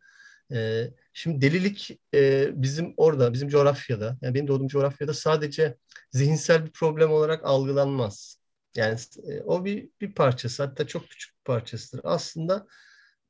[0.51, 5.77] Ee, şimdi delilik e, bizim orada, bizim coğrafyada, yani benim doğduğum coğrafyada sadece
[6.11, 8.39] zihinsel bir problem olarak algılanmaz.
[8.75, 12.01] Yani e, o bir, bir parçası, hatta çok küçük bir parçasıdır.
[12.03, 12.67] Aslında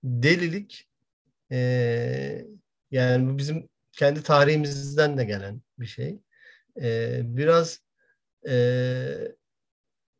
[0.04, 0.90] delilik
[1.52, 2.46] e,
[2.92, 6.20] yani bu bizim kendi tarihimizden de gelen bir şey
[6.82, 7.80] e, biraz
[8.48, 8.54] e,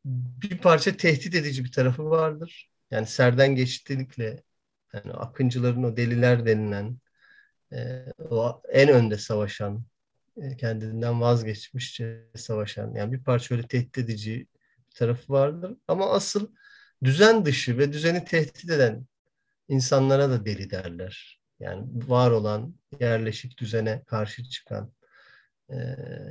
[0.04, 2.70] bir parça tehdit edici bir tarafı vardır.
[2.90, 4.42] Yani serden geçtilikle
[4.92, 6.98] yani akıncıların o deliler denilen
[7.72, 9.84] e, o en önde savaşan
[10.42, 14.46] e, kendinden vazgeçmişçe savaşan yani bir parça öyle tehdit edici
[14.90, 15.76] bir tarafı vardır.
[15.88, 16.50] Ama asıl
[17.04, 19.06] düzen dışı ve düzeni tehdit eden
[19.68, 21.40] insanlara da deli derler.
[21.60, 24.92] Yani var olan yerleşik düzene karşı çıkan
[25.70, 25.76] ee,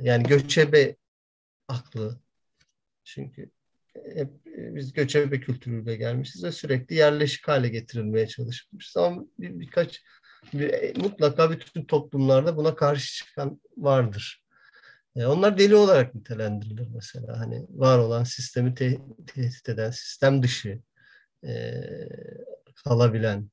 [0.02, 0.96] yani göçebe
[1.68, 2.20] aklı.
[3.04, 3.50] Çünkü
[4.14, 8.96] hep biz göçebe kültürüyle gelmişiz ve sürekli yerleşik hale getirilmeye çalışmışız.
[8.96, 10.02] Ama bir, birkaç
[10.54, 14.44] bir, mutlaka bütün toplumlarda buna karşı çıkan vardır.
[15.16, 17.40] E, onlar deli olarak nitelendirilir mesela.
[17.40, 20.80] Hani var olan sistemi te- tehdit eden, sistem dışı
[21.44, 21.74] e,
[22.84, 23.50] kalabilen,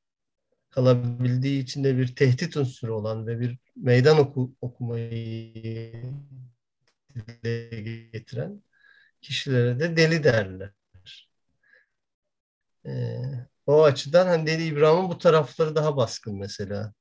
[0.71, 6.03] kalabildiği için de bir tehdit unsuru olan ve bir meydan oku, okumayı
[8.13, 8.63] getiren
[9.21, 10.71] kişilere de deli derler.
[12.85, 13.21] Ee,
[13.65, 16.93] o açıdan hani Deli İbrahim'in bu tarafları daha baskın mesela.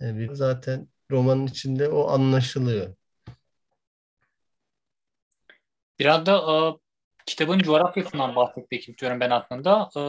[0.00, 2.94] Yani zaten romanın içinde o anlaşılıyor.
[5.98, 6.79] Biraz da e,
[7.26, 9.88] kitabın coğrafyasından bahsetmek istiyorum ben aslında.
[9.96, 10.00] E,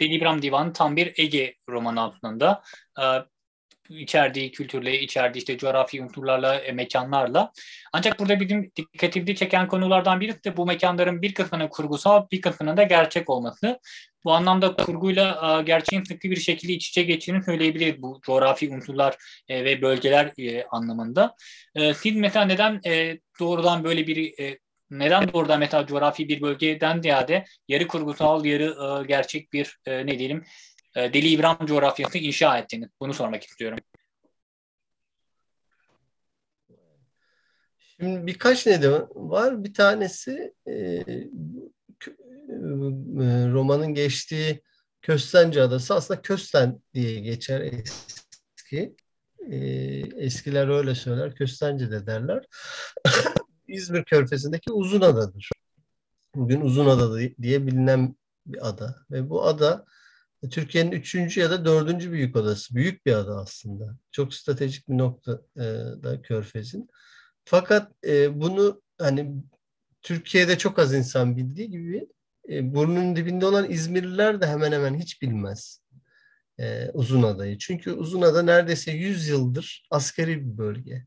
[0.00, 2.62] Deli İbrahim Divanı tam bir Ege romanı aslında.
[3.00, 3.04] E,
[3.88, 7.52] içerdiği kültürle, içerdiği işte coğrafi unsurlarla, e, mekanlarla.
[7.92, 12.76] Ancak burada bizim dikkatimizi çeken konulardan birisi de bu mekanların bir kısmının kurgusal, bir kısmının
[12.76, 13.80] da gerçek olması.
[14.24, 19.16] Bu anlamda kurguyla e, gerçeğin sıkı bir şekilde iç içe geçtiğini söyleyebiliriz bu coğrafi unsurlar
[19.48, 20.32] e, ve bölgeler
[20.70, 21.34] anlamında.
[21.94, 22.80] Siz mesela neden
[23.40, 24.34] doğrudan böyle bir
[24.90, 30.18] neden doğrudan mesela coğrafi bir bölgeden ziyade yarı kurgusal, yarı e, gerçek bir e, ne
[30.18, 30.44] diyelim
[30.96, 32.88] e, Deli İbrahim coğrafyası inşa ettiğini.
[33.00, 33.78] Bunu sormak istiyorum.
[38.00, 39.64] Şimdi birkaç neden var.
[39.64, 41.04] Bir tanesi e, e,
[43.52, 44.62] romanın geçtiği
[45.02, 48.94] Köstence Adası aslında Kösten diye geçer eski.
[49.50, 49.56] E,
[50.16, 51.34] eskiler öyle söyler.
[51.34, 52.44] Köstence de derler.
[53.68, 55.50] İzmir Körfezi'ndeki uzun adadır.
[56.34, 58.96] Bugün uzun ada diye bilinen bir ada.
[59.10, 59.84] Ve bu ada
[60.50, 62.74] Türkiye'nin üçüncü ya da dördüncü büyük adası.
[62.74, 63.96] Büyük bir ada aslında.
[64.12, 65.62] Çok stratejik bir nokta e,
[66.02, 66.88] da Körfez'in.
[67.44, 69.34] Fakat e, bunu hani
[70.02, 72.08] Türkiye'de çok az insan bildiği gibi
[72.48, 75.80] e, burnunun dibinde olan İzmirliler de hemen hemen hiç bilmez
[76.60, 77.58] e, Uzunada'yı.
[77.58, 81.06] Çünkü Uzunada neredeyse 100 yıldır askeri bir bölge.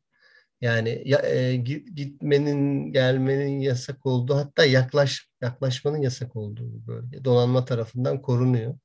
[0.61, 1.55] Yani ya, e,
[1.95, 7.25] gitmenin, gelmenin yasak olduğu, hatta yaklaş yaklaşmanın yasak olduğu bölge.
[7.25, 8.75] Donanma tarafından korunuyor.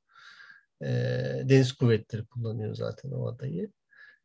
[0.83, 0.87] E,
[1.45, 3.71] deniz kuvvetleri kullanıyor zaten o adayı.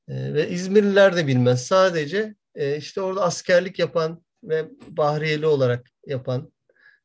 [0.07, 1.65] E, ve İzmirliler de bilmez.
[1.65, 6.51] Sadece e, işte orada askerlik yapan ve Bahriyeli olarak yapan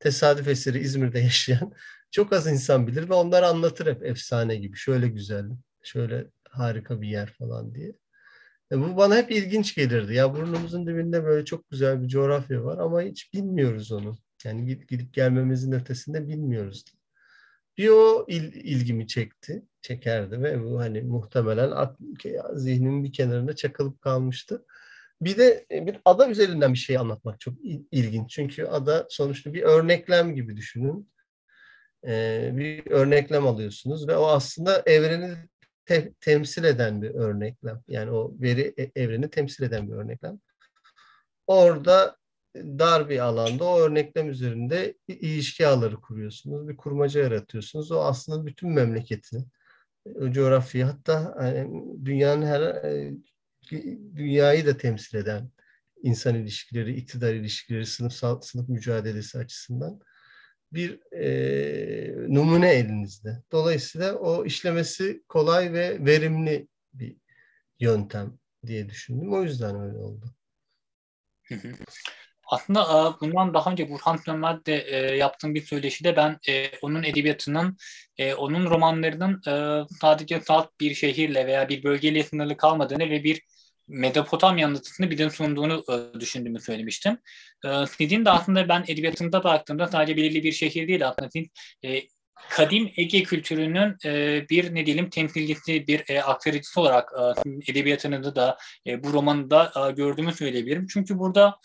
[0.00, 1.72] tesadüf eseri İzmir'de yaşayan
[2.11, 4.76] çok az insan bilir ve onlar anlatır hep efsane gibi.
[4.76, 5.50] Şöyle güzel,
[5.82, 7.92] şöyle harika bir yer falan diye.
[8.72, 10.14] E bu bana hep ilginç gelirdi.
[10.14, 14.16] Ya burnumuzun dibinde böyle çok güzel bir coğrafya var ama hiç bilmiyoruz onu.
[14.44, 16.85] Yani gidip, gelmemizin ötesinde bilmiyoruz.
[17.79, 21.72] Bir o il, ilgimi çekti, çekerdi ve bu hani muhtemelen
[22.55, 24.64] zihnimin bir kenarında çakılıp kalmıştı.
[25.20, 27.55] Bir de e, bir ada üzerinden bir şey anlatmak çok
[27.92, 28.31] ilginç.
[28.31, 31.11] Çünkü ada sonuçta bir örneklem gibi düşünün.
[32.07, 35.37] Ee, bir örneklem alıyorsunuz ve o aslında evreni
[35.87, 37.83] te- temsil eden bir örneklem.
[37.88, 40.40] Yani o veri e, evreni temsil eden bir örneklem.
[41.46, 42.16] Orada
[42.57, 46.68] dar bir alanda o örneklem üzerinde ilişki ağları kuruyorsunuz.
[46.68, 47.92] Bir kurmaca yaratıyorsunuz.
[47.92, 49.44] O aslında bütün memleketi,
[50.14, 53.12] o coğrafyayı hatta yani dünyanın her e,
[54.16, 55.51] dünyayı da temsil eden
[56.03, 60.01] insan ilişkileri, iktidar ilişkileri, sınıfsal sınıf mücadelesi açısından
[60.72, 63.42] bir e, numune elinizde.
[63.52, 67.16] Dolayısıyla o işlemesi kolay ve verimli bir
[67.81, 69.33] yöntem diye düşündüm.
[69.33, 70.35] O yüzden öyle oldu.
[72.46, 74.72] Aslında bundan daha önce Burhan Sönmez'de
[75.18, 76.38] yaptığım bir söyleşide ben
[76.83, 77.76] onun edebiyatının,
[78.37, 79.40] onun romanlarının
[80.00, 83.42] sadece salt bir şehirle veya bir bölgeyle sınırlı kalmadığını ve bir
[83.88, 87.18] Mezopotamya anlatısını bize sunduğunu e, düşündüğümü söylemiştim.
[87.64, 91.46] E, Sid'in de aslında ben edebiyatında baktığımda sadece belirli bir şehir değil aslında Sid
[91.85, 92.03] e,
[92.51, 97.12] kadim Ege kültürünün e, bir ne diyelim temsilcisi, bir e, aktarıcısı olarak
[97.46, 100.87] e, edebiyatını da e, bu romanı da e, gördüğümü söyleyebilirim.
[100.87, 101.57] Çünkü burada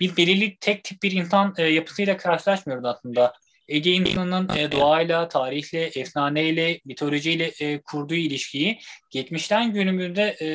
[0.00, 3.32] bir belirli tek tip bir insan e, yapısıyla karşılaşmıyoruz aslında.
[3.68, 8.78] Ege insanının e, doğayla, tarihle, efsaneyle, mitolojiyle e, kurduğu ilişkiyi
[9.10, 10.48] geçmişten günümüzde e,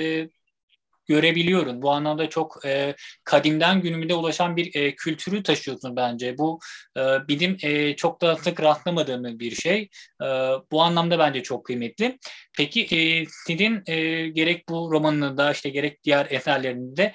[1.07, 1.81] görebiliyorum.
[1.81, 6.37] Bu anlamda çok e, kadimden günümüze ulaşan bir e, kültürü taşıyorsun bence.
[6.37, 6.59] Bu
[6.97, 9.89] e, benim e, çok da sık rastlamadığım bir şey.
[10.21, 10.25] E,
[10.71, 12.19] bu anlamda bence çok kıymetli.
[12.57, 17.13] Peki e, sizin e, gerek bu romanında işte gerek diğer eserlerinde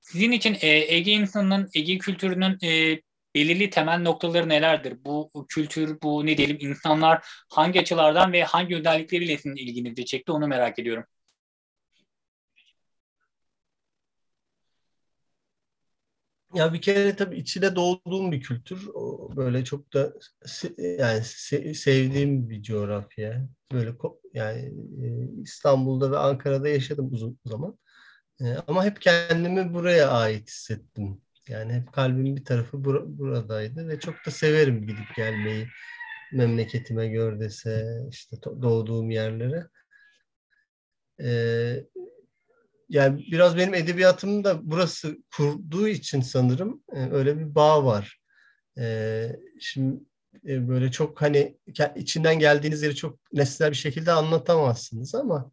[0.00, 3.00] sizin için e, Ege insanının, Ege kültürünün e,
[3.34, 5.04] belirli temel noktaları nelerdir?
[5.04, 10.46] Bu kültür, bu ne diyelim insanlar hangi açılardan ve hangi özellikleriyle sizin ilginizi çekti onu
[10.46, 11.04] merak ediyorum.
[16.54, 18.86] Ya bir kere tabii içine doğduğum bir kültür.
[19.36, 20.12] Böyle çok da
[20.78, 21.24] yani
[21.74, 23.48] sevdiğim bir coğrafya.
[23.72, 23.94] Böyle
[24.34, 24.72] yani
[25.38, 27.78] e, İstanbul'da ve Ankara'da yaşadım uzun zaman.
[28.40, 31.22] E, ama hep kendimi buraya ait hissettim.
[31.48, 35.72] Yani hep kalbimin bir tarafı bur- buradaydı ve çok da severim gidip gelmeyi.
[36.32, 39.68] Memleketime gördese işte doğduğum yerlere.
[41.20, 41.84] Ee,
[42.88, 48.18] yani biraz benim edebiyatım da burası kurduğu için sanırım e, öyle bir bağ var.
[48.78, 49.26] E,
[49.60, 50.00] şimdi
[50.48, 51.58] e, böyle çok hani
[51.96, 55.50] içinden geldiğiniz yeri çok nesnel bir şekilde anlatamazsınız ama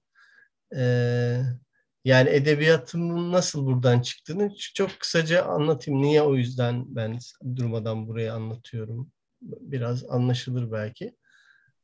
[2.06, 6.02] yani edebiyatımın nasıl buradan çıktığını çok kısaca anlatayım.
[6.02, 7.20] Niye o yüzden ben
[7.56, 9.12] durmadan buraya anlatıyorum.
[9.42, 11.16] Biraz anlaşılır belki.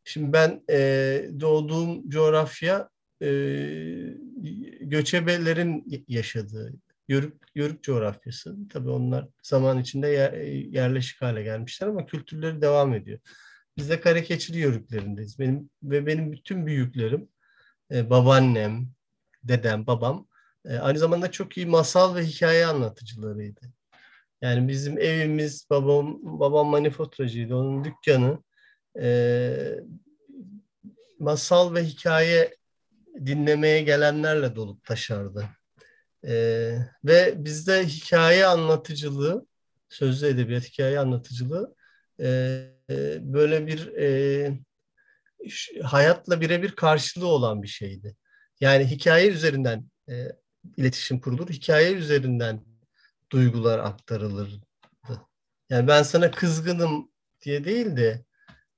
[0.03, 0.77] Şimdi ben e,
[1.39, 2.89] doğduğum coğrafya
[3.21, 3.27] e,
[4.91, 6.73] göçebelerin yaşadığı
[7.07, 8.55] yörük, yörük coğrafyası.
[8.69, 10.33] Tabii onlar zaman içinde yer,
[10.71, 13.19] yerleşik hale gelmişler ama kültürleri devam ediyor.
[13.77, 15.39] Biz de Karakeçili yörüklerindeyiz.
[15.39, 17.29] Benim ve benim bütün büyüklerim,
[17.91, 18.87] e, babaannem,
[19.43, 20.27] dedem, babam
[20.65, 23.61] e, aynı zamanda çok iyi masal ve hikaye anlatıcılarıydı.
[24.41, 27.55] Yani bizim evimiz, babam babam manifaturacıydı.
[27.55, 28.43] Onun dükkanı
[28.99, 29.79] e,
[31.19, 32.60] masal ve hikaye
[33.25, 35.49] dinlemeye gelenlerle dolup taşardı.
[36.27, 39.45] Ee, ve bizde hikaye anlatıcılığı,
[39.89, 41.75] sözlü edebiyat hikaye anlatıcılığı
[42.19, 42.65] e,
[43.19, 44.59] böyle bir e,
[45.83, 48.15] hayatla birebir karşılığı olan bir şeydi.
[48.59, 50.27] Yani hikaye üzerinden e,
[50.77, 52.65] iletişim kurulur, hikaye üzerinden
[53.31, 54.65] duygular aktarılırdı.
[55.69, 58.25] Yani ben sana kızgınım diye değil de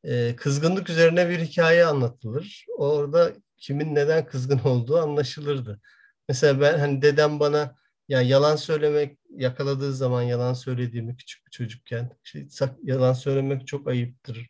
[0.03, 2.65] e, kızgınlık üzerine bir hikaye anlatılır.
[2.77, 3.33] Orada
[3.63, 5.81] kimin neden kızgın olduğu anlaşılırdı.
[6.29, 7.75] Mesela ben hani dedem bana
[8.09, 12.47] ya yalan söylemek yakaladığı zaman yalan söylediğimi küçük bir çocukken işte
[12.83, 14.49] yalan söylemek çok ayıptır,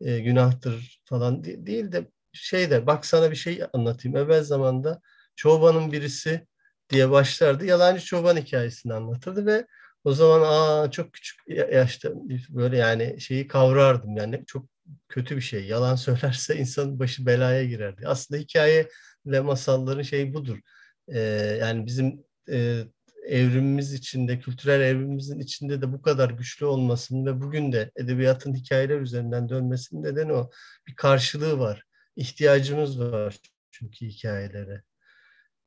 [0.00, 4.16] e, günahtır falan değil de şey de bak sana bir şey anlatayım.
[4.16, 5.00] Evvel zamanda
[5.36, 6.46] çobanın birisi
[6.90, 7.66] diye başlardı.
[7.66, 9.66] Yalancı çoban hikayesini anlatırdı ve
[10.04, 11.40] o zaman aa çok küçük
[11.72, 12.10] yaşta
[12.48, 14.71] böyle yani şeyi kavrardım yani çok
[15.08, 15.66] kötü bir şey.
[15.66, 18.08] Yalan söylerse insanın başı belaya girerdi.
[18.08, 18.88] Aslında hikaye
[19.26, 20.58] ve masalların şeyi budur.
[21.08, 21.18] Ee,
[21.60, 22.84] yani bizim e,
[23.26, 29.00] evrimimiz içinde, kültürel evrimimizin içinde de bu kadar güçlü olmasının ve bugün de edebiyatın hikayeler
[29.00, 30.50] üzerinden dönmesinin nedeni o.
[30.86, 31.84] Bir karşılığı var.
[32.16, 33.38] İhtiyacımız var
[33.70, 34.82] çünkü hikayelere.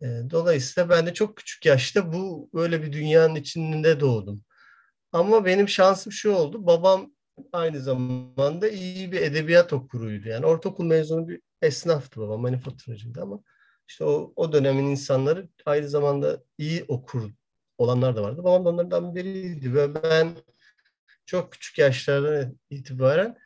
[0.01, 4.43] E, dolayısıyla ben de çok küçük yaşta bu böyle bir dünyanın içinde doğdum.
[5.11, 6.65] Ama benim şansım şu oldu.
[6.65, 7.14] Babam
[7.53, 10.29] aynı zamanda iyi bir edebiyat okuruydu.
[10.29, 13.39] Yani ortaokul mezunu bir esnaftı babam, manifaturacıydı ama
[13.87, 17.31] işte o, o dönemin insanları aynı zamanda iyi okur
[17.77, 18.43] olanlar da vardı.
[18.43, 20.31] Babam da onlardan biriydi ve ben
[21.25, 23.37] çok küçük yaşlardan itibaren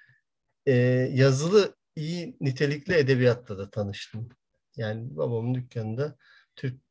[0.65, 0.73] e,
[1.13, 4.29] yazılı iyi nitelikli edebiyatla da tanıştım.
[4.75, 6.15] Yani babamın dükkanında
[6.55, 6.81] Türk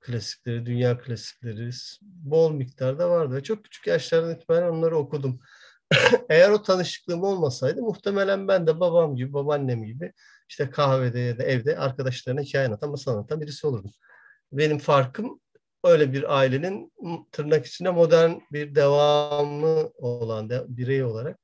[0.00, 1.70] klasikleri, dünya klasikleri
[2.02, 3.34] bol miktarda vardı.
[3.34, 5.40] Ve çok küçük yaşlardan itibaren onları okudum.
[6.28, 10.12] Eğer o tanışıklığım olmasaydı muhtemelen ben de babam gibi, babaannem gibi
[10.48, 13.90] işte kahvede ya da evde arkadaşlarına hikaye anlatan, masal anlatan birisi olurdum.
[14.52, 15.40] Benim farkım
[15.84, 16.92] öyle bir ailenin
[17.32, 21.38] tırnak içinde modern bir devamı olan de, birey olarak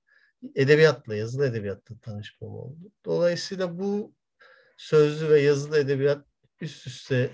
[0.55, 2.93] edebiyatla, yazılı edebiyatla tanışmam oldu.
[3.05, 4.15] Dolayısıyla bu
[4.77, 6.27] sözlü ve yazılı edebiyat
[6.61, 7.31] üst üste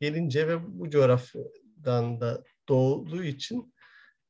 [0.00, 3.74] gelince ve bu coğrafyadan da doğduğu için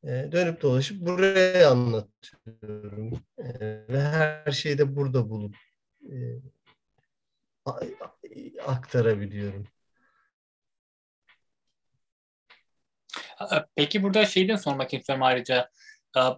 [0.06, 3.12] dönüp dolaşıp buraya anlatıyorum.
[3.38, 3.44] E,
[3.88, 5.56] ve her şeyi de burada bulup
[6.02, 6.16] e,
[8.66, 9.66] aktarabiliyorum.
[13.76, 15.70] Peki burada şeyi de sormak istiyorum ayrıca.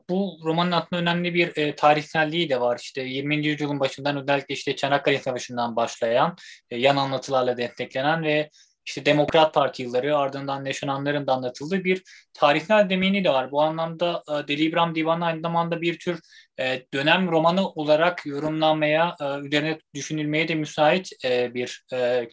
[0.08, 2.78] Bu romanın aslında önemli bir e, tarihselliği de var.
[2.82, 3.46] İşte 20.
[3.46, 6.36] yüzyılın başından özellikle işte Çanakkale Savaşı'ndan başlayan,
[6.70, 8.50] e, yan anlatılarla desteklenen ve
[8.88, 12.02] işte Demokrat Parti yılları ardından yaşananların da anlatıldığı bir
[12.34, 13.50] tarihsel demini de var.
[13.50, 16.20] Bu anlamda e, Deli Divanı aynı zamanda bir tür
[16.60, 21.84] e, dönem romanı olarak yorumlanmaya, e, üzerine düşünülmeye de müsait e, bir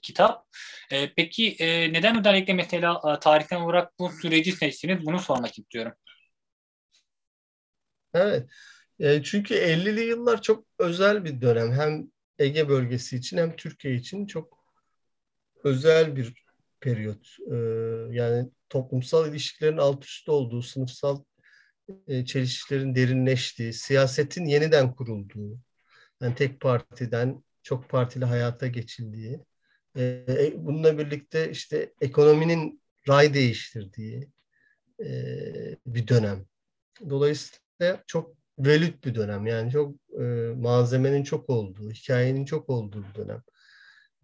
[0.01, 0.45] kitap.
[1.15, 1.55] Peki
[1.93, 5.05] neden özellikle mesela tarihsel olarak bu süreci seçtiniz?
[5.05, 5.93] Bunu sormak istiyorum.
[8.13, 8.49] Evet.
[9.23, 11.71] Çünkü 50'li yıllar çok özel bir dönem.
[11.71, 12.07] Hem
[12.39, 14.65] Ege bölgesi için hem Türkiye için çok
[15.63, 16.44] özel bir
[16.81, 17.37] periyot.
[17.51, 17.55] E,
[18.15, 21.23] yani toplumsal ilişkilerin alt üst olduğu, sınıfsal
[22.07, 25.59] e, çelişkilerin derinleştiği, siyasetin yeniden kurulduğu,
[26.21, 29.39] yani tek partiden çok partili hayata geçildiği,
[29.97, 34.29] e, e bununla birlikte işte ekonominin ray değiştirdiği
[35.05, 35.09] e,
[35.85, 36.45] bir dönem.
[37.09, 39.47] Dolayısıyla çok velüt bir dönem.
[39.47, 39.95] Yani çok
[40.57, 43.43] malzemenin çok olduğu, hikayenin çok olduğu bir dönem.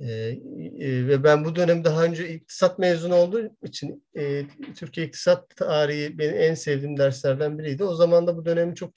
[0.02, 0.40] Ee,
[0.80, 6.18] e, ve ben bu dönem daha önce iktisat mezunu olduğum için e, Türkiye İktisat Tarihi
[6.18, 7.84] benim en sevdiğim derslerden biriydi.
[7.84, 8.92] O zaman da bu dönemi çok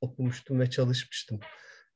[0.00, 1.40] okumuştum ve çalışmıştım.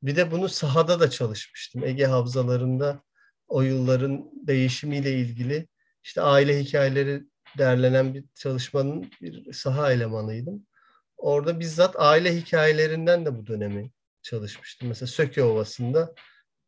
[0.03, 1.85] Bir de bunu sahada da çalışmıştım.
[1.85, 3.03] Ege Havzalarında
[3.49, 5.69] o yılların değişimiyle ilgili
[6.03, 7.23] işte aile hikayeleri
[7.59, 10.67] derlenen bir çalışmanın bir saha elemanıydım.
[11.17, 13.91] Orada bizzat aile hikayelerinden de bu dönemi
[14.23, 14.89] çalışmıştım.
[14.89, 16.15] Mesela Söke Ovası'nda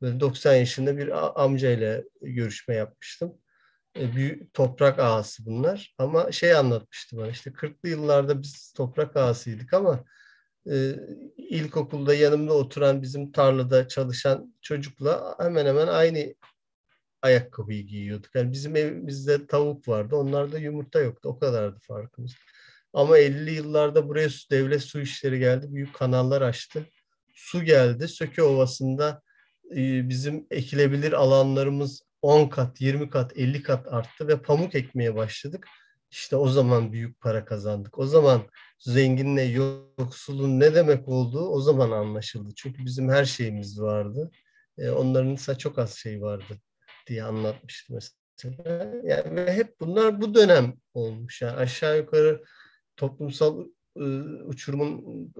[0.05, 3.38] Böyle 90 yaşında bir amcayla görüşme yapmıştım.
[3.98, 5.94] E, büyük toprak ağası bunlar.
[5.98, 10.05] Ama şey anlatmıştı bana işte 40'lı yıllarda biz toprak ağasıydık ama
[10.70, 10.94] e,
[11.36, 16.34] ilkokulda yanımda oturan bizim tarlada çalışan çocukla hemen hemen aynı
[17.22, 18.34] ayakkabıyı giyiyorduk.
[18.34, 20.16] Yani bizim evimizde tavuk vardı.
[20.16, 21.28] Onlarda yumurta yoktu.
[21.28, 22.32] O kadardı farkımız.
[22.92, 25.66] Ama 50'li yıllarda buraya devlet su işleri geldi.
[25.74, 26.86] Büyük kanallar açtı.
[27.34, 28.09] Su geldi.
[28.09, 29.24] Söke Ovası'nda
[29.70, 35.68] ee, bizim ekilebilir alanlarımız 10 kat, 20 kat, 50 kat arttı ve pamuk ekmeye başladık.
[36.10, 37.98] İşte o zaman büyük para kazandık.
[37.98, 38.42] O zaman
[38.78, 42.54] zenginle yoksulun ne demek olduğu o zaman anlaşıldı.
[42.56, 44.30] Çünkü bizim her şeyimiz vardı.
[44.78, 46.58] E, onların ise çok az şey vardı
[47.06, 48.92] diye anlatmıştı mesela.
[49.04, 51.42] Yani ve hep bunlar bu dönem olmuş.
[51.42, 52.44] Yani aşağı yukarı
[52.96, 53.64] toplumsal
[54.45, 55.32] uçurumun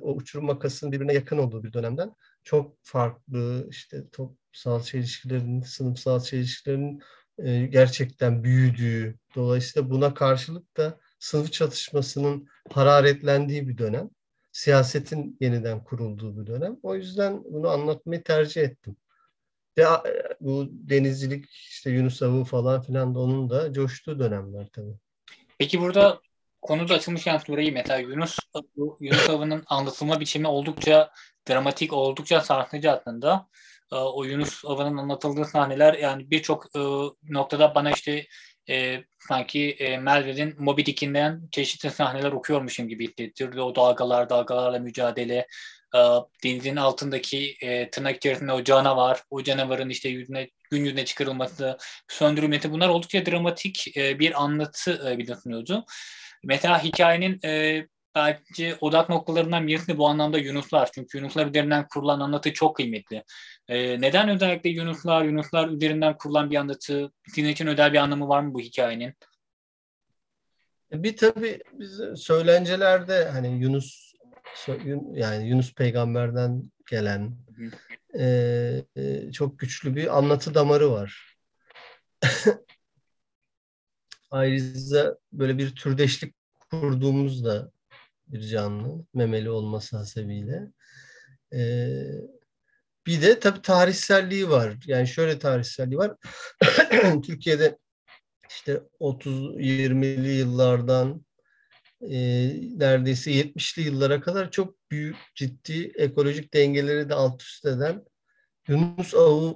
[0.00, 2.14] o uçurum makasının birbirine yakın olduğu bir dönemden
[2.44, 7.02] çok farklı işte toplumsal çelişkilerin, sınıfsal çelişkilerin
[7.38, 14.10] e, gerçekten büyüdüğü, dolayısıyla buna karşılık da sınıf çatışmasının hararetlendiği bir dönem.
[14.52, 16.76] Siyasetin yeniden kurulduğu bir dönem.
[16.82, 18.96] O yüzden bunu anlatmayı tercih ettim.
[19.78, 19.84] Ve
[20.40, 24.94] bu denizcilik, işte Yunus Avu falan filan da onun da coştuğu dönemler tabii.
[25.58, 26.20] Peki burada
[26.68, 28.38] konuda açılmışken sorayım mesela Yunus
[29.00, 31.10] Yunus Avı'nın anlatılma biçimi oldukça
[31.48, 33.48] dramatik, oldukça sarsıcı aslında.
[33.92, 36.80] E, o Yunus Avı'nın anlatıldığı sahneler yani birçok e,
[37.28, 38.26] noktada bana işte
[38.70, 43.60] e, sanki e, Melville'in Moby Dick'inden çeşitli sahneler okuyormuşum gibi hissettirdi.
[43.60, 45.46] O dalgalar, dalgalarla mücadele,
[45.94, 45.98] e,
[46.44, 52.72] denizin altındaki e, tırnak içerisinde o canavar, o canavarın işte yüzüne, gün yüzüne çıkarılması, söndürülmesi
[52.72, 55.70] bunlar oldukça dramatik e, bir anlatı e, biliyorsunuz.
[56.44, 60.88] Mesela hikayenin e, belki odak noktalarından birisi bu anlamda Yunuslar.
[60.94, 63.24] Çünkü Yunuslar üzerinden kurulan anlatı çok kıymetli.
[63.68, 67.12] Ee, neden özellikle Yunuslar, Yunuslar üzerinden kurulan bir anlatı?
[67.26, 69.14] Sizin için özel bir anlamı var mı bu hikayenin?
[70.92, 74.14] E, bir tabii biz söylencelerde hani Yunus
[75.12, 77.36] yani Yunus peygamberden gelen
[78.18, 78.24] e,
[78.96, 81.36] e, çok güçlü bir anlatı damarı var.
[84.30, 86.34] Ayrıca böyle bir türdeşlik
[86.70, 87.70] kurduğumuzda
[88.28, 90.72] bir canlı, memeli olması hasebiyle.
[91.52, 92.04] Ee,
[93.06, 94.74] bir de tabii tarihselliği var.
[94.86, 96.16] Yani şöyle tarihselliği var.
[97.26, 97.78] Türkiye'de
[98.48, 101.24] işte 30-20'li yıllardan
[102.00, 102.18] e,
[102.78, 108.04] neredeyse 70'li yıllara kadar çok büyük ciddi ekolojik dengeleri de alt üst eden
[108.68, 109.54] Yunus ağı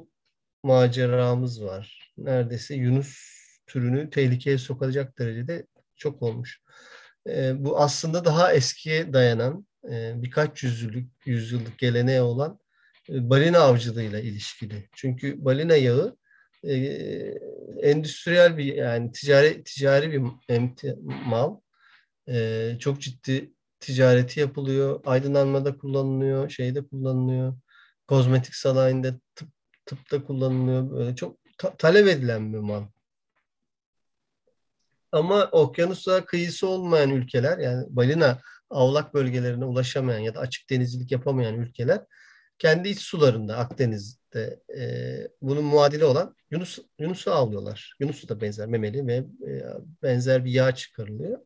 [0.62, 2.12] maceramız var.
[2.18, 6.60] Neredeyse Yunus türünü tehlikeye sokacak derecede çok olmuş.
[7.28, 12.58] E, bu aslında daha eskiye dayanan e, birkaç yüzyıllık, yüzyıllık geleneğe olan
[13.08, 14.88] e, balina avcılığıyla ilişkili.
[14.94, 16.16] Çünkü balina yağı
[16.64, 16.74] e,
[17.82, 20.22] endüstriyel bir yani ticari ticari bir
[21.26, 21.56] mal.
[22.28, 25.00] E, çok ciddi ticareti yapılıyor.
[25.06, 27.54] Aydınlanmada kullanılıyor, şeyde kullanılıyor.
[28.08, 29.48] Kozmetik sanayinde, tıp,
[29.86, 30.90] tıpta kullanılıyor.
[30.90, 32.84] Böyle çok ta- talep edilen bir mal.
[35.12, 38.38] Ama okyanusa kıyısı olmayan ülkeler yani balina
[38.70, 42.00] avlak bölgelerine ulaşamayan ya da açık denizcilik yapamayan ülkeler
[42.58, 44.82] kendi iç sularında Akdeniz'de e,
[45.42, 47.96] bunun muadili olan Yunus Yunus'u avlıyorlar.
[48.00, 49.14] Yunus'u da benzer memeli ve
[49.46, 49.62] e,
[50.02, 51.38] benzer bir yağ çıkarılıyor.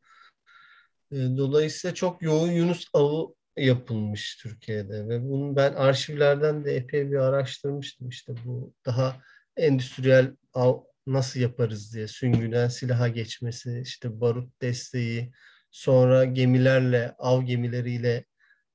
[1.13, 7.17] E, dolayısıyla çok yoğun Yunus avı yapılmış Türkiye'de ve bunu ben arşivlerden de epey bir
[7.17, 8.09] araştırmıştım.
[8.09, 9.17] İşte bu daha
[9.57, 15.33] endüstriyel av nasıl yaparız diye süngüden silaha geçmesi, işte barut desteği,
[15.71, 18.25] sonra gemilerle, av gemileriyle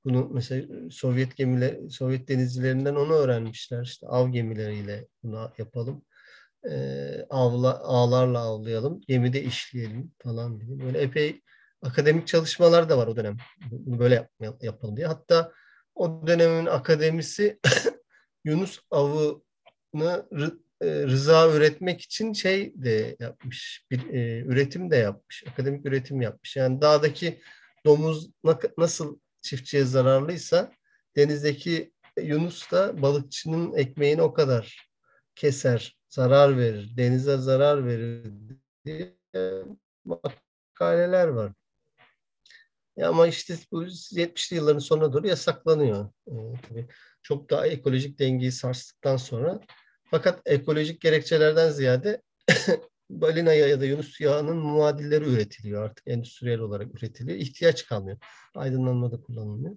[0.04, 3.82] bunu mesela Sovyet gemiler, Sovyet denizcilerinden onu öğrenmişler.
[3.82, 6.04] İşte av gemileriyle bunu yapalım.
[6.70, 10.80] Ee, avla, ağlarla avlayalım, gemide işleyelim falan diye.
[10.80, 11.40] Böyle epey
[11.82, 13.36] akademik çalışmalar da var o dönem.
[13.70, 15.06] Bunu böyle yap, yapalım diye.
[15.06, 15.52] Hatta
[15.94, 17.60] o dönemin akademisi
[18.44, 26.20] Yunus avını rıza üretmek için şey de yapmış, bir e, üretim de yapmış, akademik üretim
[26.20, 26.56] yapmış.
[26.56, 27.40] Yani dağdaki
[27.86, 28.30] domuz
[28.78, 30.72] nasıl çiftçiye zararlıysa
[31.16, 34.88] denizdeki Yunus da balıkçının ekmeğini o kadar
[35.34, 38.32] keser, zarar verir, denize zarar verir
[38.84, 39.16] diye
[40.04, 41.52] makaleler var.
[42.96, 46.10] Ya ama işte bu 70'li yılların sonuna doğru yasaklanıyor.
[46.28, 46.32] Ee,
[46.68, 46.86] tabii
[47.22, 49.60] çok daha ekolojik dengeyi sarstıktan sonra
[50.12, 52.22] fakat ekolojik gerekçelerden ziyade
[53.10, 57.38] balina ya da yunus yağının muadilleri üretiliyor artık endüstriyel olarak üretiliyor.
[57.38, 58.18] İhtiyaç kalmıyor.
[58.54, 59.76] Aydınlanmada kullanılmıyor.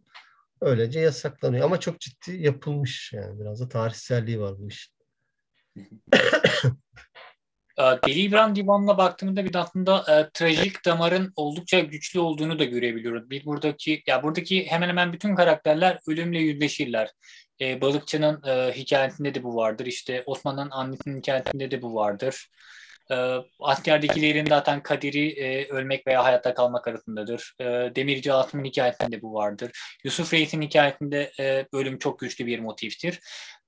[0.61, 4.93] Öylece yasaklanıyor ama çok ciddi yapılmış yani biraz da tarihselliği var bu işin.
[7.79, 12.63] Ee, Deli İbrahim Divanı'na baktığımda bir de aslında e, trajik damarın oldukça güçlü olduğunu da
[12.63, 13.29] görebiliyoruz.
[13.29, 17.11] Bir buradaki ya buradaki hemen hemen bütün karakterler ölümle yüzleşirler.
[17.61, 19.85] E, balıkçının e, hikayesinde de bu vardır.
[19.85, 22.47] İşte Osman'ın annesinin hikayesinde de bu vardır.
[23.11, 23.15] E,
[23.59, 27.53] askerdekilerin zaten kaderi e, ölmek veya hayatta kalmak arasındadır.
[27.59, 29.71] E, Demirci Asım'ın hikayesinde bu vardır.
[30.03, 33.19] Yusuf Reis'in hikayesinde e, ölüm çok güçlü bir motiftir.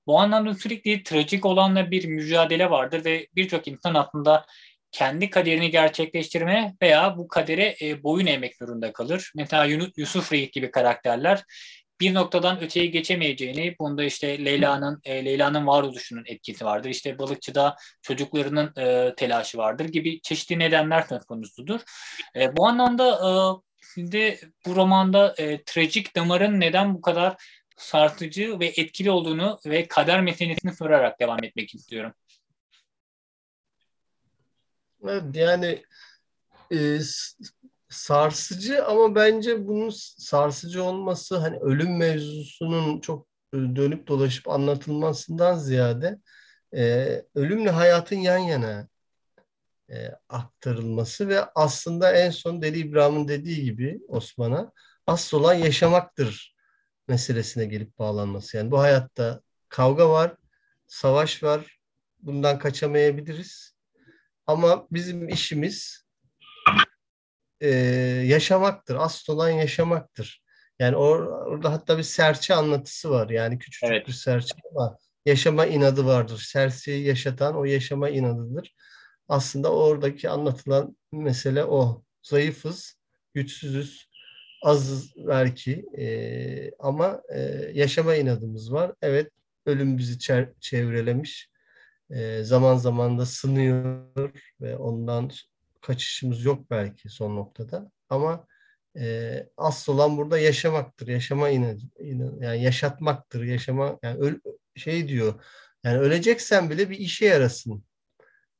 [0.06, 4.46] Bu anlamda sürekli trajik olanla bir mücadele vardır ve birçok insan aslında
[4.92, 9.32] kendi kaderini gerçekleştirme veya bu kadere e, boyun eğmek zorunda kalır.
[9.36, 9.64] Mesela
[9.96, 11.44] Yusuf Reis gibi karakterler
[12.00, 16.90] bir noktadan öteye geçemeyeceğini, bunda işte Leyla'nın e, Leyla'nın varoluşunun etkisi vardır.
[16.90, 21.80] İşte balıkçıda çocuklarının e, telaşı vardır gibi çeşitli nedenler söz konusudur.
[22.36, 23.30] E, bu anlamda e,
[23.94, 27.36] şimdi bu romanda e, trajik damarın neden bu kadar
[27.76, 32.14] sarsıcı ve etkili olduğunu ve kader meselesini sorarak devam etmek istiyorum.
[35.04, 35.82] Evet, yani
[36.72, 36.98] e,
[37.88, 46.18] sarsıcı ama bence bunun sarsıcı olması hani ölüm mevzusunun çok e, dönüp dolaşıp anlatılmasından ziyade
[46.74, 46.82] e,
[47.34, 48.88] ölümle hayatın yan yana
[49.90, 54.72] e, aktarılması ve aslında en son Deli İbrahim'in dediği gibi Osman'a
[55.06, 56.56] asıl olan yaşamaktır
[57.08, 58.56] meselesine gelip bağlanması.
[58.56, 60.36] Yani bu hayatta kavga var,
[60.86, 61.80] savaş var,
[62.20, 63.74] bundan kaçamayabiliriz.
[64.46, 66.07] Ama bizim işimiz
[67.60, 67.68] e,
[68.26, 68.96] yaşamaktır.
[68.96, 70.42] Asıl olan yaşamaktır.
[70.78, 73.30] Yani or, orada hatta bir serçe anlatısı var.
[73.30, 74.08] Yani küçücük evet.
[74.08, 74.92] bir serçe var.
[75.26, 76.46] Yaşama inadı vardır.
[76.52, 78.74] Serçeyi yaşatan o yaşama inadıdır.
[79.28, 82.02] Aslında oradaki anlatılan mesele o.
[82.22, 82.94] Zayıfız,
[83.34, 84.08] güçsüzüz,
[84.62, 87.40] azız belki e, ama e,
[87.74, 88.92] yaşama inadımız var.
[89.02, 89.30] Evet
[89.66, 90.18] ölüm bizi
[90.60, 91.50] çevrelemiş.
[92.10, 95.30] E, zaman zaman da sınıyor ve ondan
[95.88, 97.90] kaçışımız yok belki son noktada.
[98.08, 98.46] Ama
[98.96, 101.08] e, asıl olan burada yaşamaktır.
[101.08, 103.42] Yaşama inadı, inadı yani yaşatmaktır.
[103.44, 104.34] Yaşama yani öl,
[104.76, 105.44] şey diyor.
[105.84, 107.84] Yani öleceksen bile bir işe yarasın.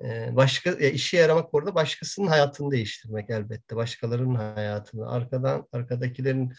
[0.04, 3.76] E, başka ya işe yaramak orada başkasının hayatını değiştirmek elbette.
[3.76, 6.52] Başkalarının hayatını, arkadan arkadakilerin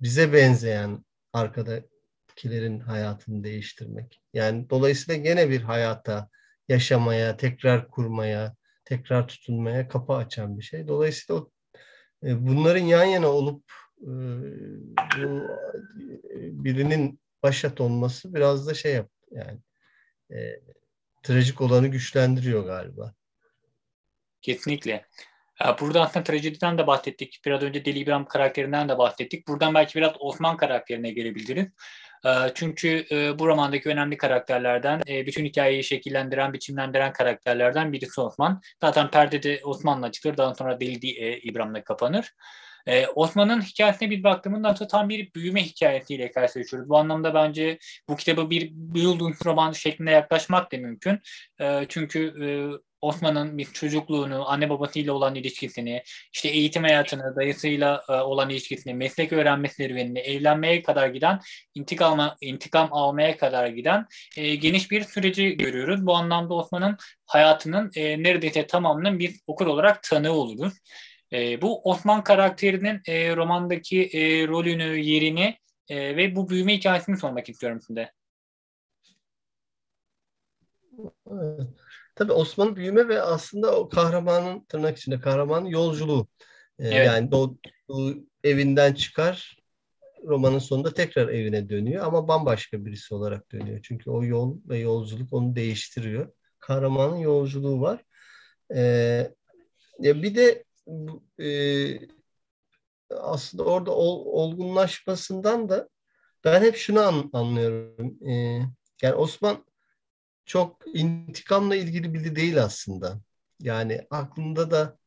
[0.00, 4.22] bize benzeyen arkadakilerin hayatını değiştirmek.
[4.34, 6.28] Yani dolayısıyla gene bir hayata,
[6.68, 8.56] yaşamaya, tekrar kurmaya,
[8.86, 10.88] tekrar tutunmaya kapı açan bir şey.
[10.88, 11.50] Dolayısıyla o,
[12.24, 13.64] e, bunların yan yana olup
[14.00, 14.10] e,
[15.16, 15.46] bu
[16.30, 19.58] e, birinin başat olması biraz da şey yap yani
[20.30, 20.60] e,
[21.22, 23.14] trajik olanı güçlendiriyor galiba.
[24.42, 25.06] Kesinlikle.
[25.80, 27.40] Burada aslında trajediden de bahsettik.
[27.46, 29.48] Biraz önce Deli İbrahim karakterinden de bahsettik.
[29.48, 31.66] Buradan belki biraz Osman karakterine gelebiliriz.
[32.54, 33.06] Çünkü
[33.38, 38.60] bu romandaki önemli karakterlerden, bütün hikayeyi şekillendiren, biçimlendiren karakterlerden birisi Osman.
[38.80, 42.32] Zaten perdede Osman'la çıkır, daha sonra Deli İbrahim'le kapanır.
[43.14, 46.88] Osman'ın hikayesine bir baktığımızda aslında tam bir büyüme hikayesiyle karşılaşıyoruz.
[46.88, 51.20] Bu anlamda bence bu kitabı bir building roman şeklinde yaklaşmak da mümkün.
[51.88, 52.34] çünkü
[53.06, 56.02] Osman'ın bir çocukluğunu, anne babasıyla olan ilişkisini,
[56.32, 61.40] işte eğitim hayatını, dayısıyla e, olan ilişkisini, meslek öğrenme serüvenini, evlenmeye kadar giden,
[61.74, 66.06] intikam, intikam almaya kadar giden e, geniş bir süreci görüyoruz.
[66.06, 66.96] Bu anlamda Osman'ın
[67.26, 70.74] hayatının e, neredeyse tamamının bir okur olarak tanığı oluruz.
[71.32, 77.48] E, bu Osman karakterinin e, romandaki e, rolünü, yerini e, ve bu büyüme hikayesini sormak
[77.48, 78.10] istiyorum size.
[81.30, 81.85] Evet.
[82.16, 86.28] Tabii Osman'ın büyüme ve aslında o kahramanın tırnak içinde kahramanın yolculuğu.
[86.78, 87.06] Ee, evet.
[87.06, 89.56] Yani doğduğu evinden çıkar
[90.24, 93.80] romanın sonunda tekrar evine dönüyor ama bambaşka birisi olarak dönüyor.
[93.82, 96.32] Çünkü o yol ve yolculuk onu değiştiriyor.
[96.58, 98.04] Kahramanın yolculuğu var.
[98.74, 99.30] Ee,
[100.00, 100.64] ya bir de
[101.44, 101.50] e,
[103.10, 105.88] aslında orada ol, olgunlaşmasından da
[106.44, 108.28] ben hep şunu an, anlıyorum.
[108.28, 108.60] Ee,
[109.02, 109.64] yani Osman
[110.46, 113.20] çok intikamla ilgili biri değil aslında.
[113.60, 114.98] Yani aklında da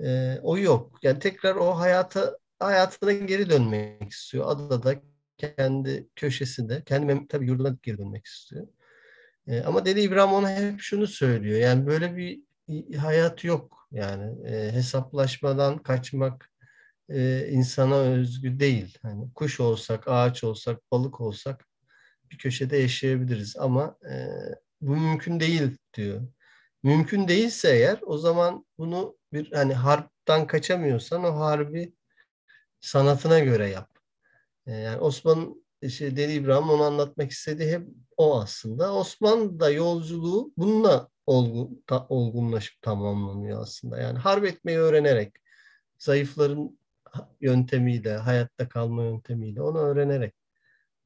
[0.00, 0.98] e, o yok.
[1.02, 4.44] Yani tekrar o hayata hayatına geri dönmek istiyor.
[4.48, 5.02] Adada
[5.38, 8.66] kendi köşesinde, kendi tabii yurduna geri dönmek istiyor.
[9.46, 11.60] E, ama Deli İbrahim ona hep şunu söylüyor.
[11.60, 12.40] Yani böyle bir
[12.96, 13.88] hayat yok.
[13.92, 16.50] Yani e, hesaplaşmadan kaçmak
[17.08, 18.98] e, insana özgü değil.
[19.02, 21.66] Hani kuş olsak, ağaç olsak, balık olsak
[22.30, 23.56] bir köşede yaşayabiliriz.
[23.56, 24.14] Ama e,
[24.80, 26.22] bu mümkün değil diyor.
[26.82, 31.94] Mümkün değilse eğer o zaman bunu bir hani harptan kaçamıyorsan o harbi
[32.80, 33.90] sanatına göre yap.
[34.66, 38.94] Ee, yani Osman işte Deli İbrahim onu anlatmak istediği hep o aslında.
[38.94, 43.98] Osman da yolculuğu bununla olgun, ta, olgunlaşıp tamamlanıyor aslında.
[44.00, 45.32] Yani harp etmeyi öğrenerek,
[45.98, 46.78] zayıfların
[47.40, 50.34] yöntemiyle, hayatta kalma yöntemiyle onu öğrenerek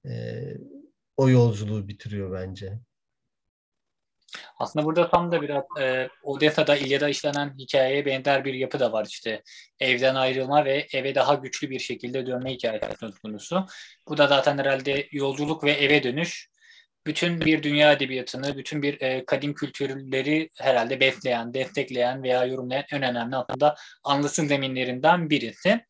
[0.07, 0.43] e,
[1.17, 2.81] o yolculuğu bitiriyor bence.
[4.59, 9.07] Aslında burada tam da biraz e, Odessa'da İlyada işlenen hikayeye benzer bir yapı da var
[9.11, 9.43] işte.
[9.81, 13.67] Evden ayrılma ve eve daha güçlü bir şekilde dönme hikayesi söz konusu.
[14.09, 16.51] Bu da zaten herhalde yolculuk ve eve dönüş.
[17.07, 23.03] Bütün bir dünya edebiyatını, bütün bir e, kadim kültürleri herhalde besleyen, destekleyen veya yorumlayan en
[23.03, 23.75] önemli aslında
[24.05, 25.81] anlasın zeminlerinden birisi.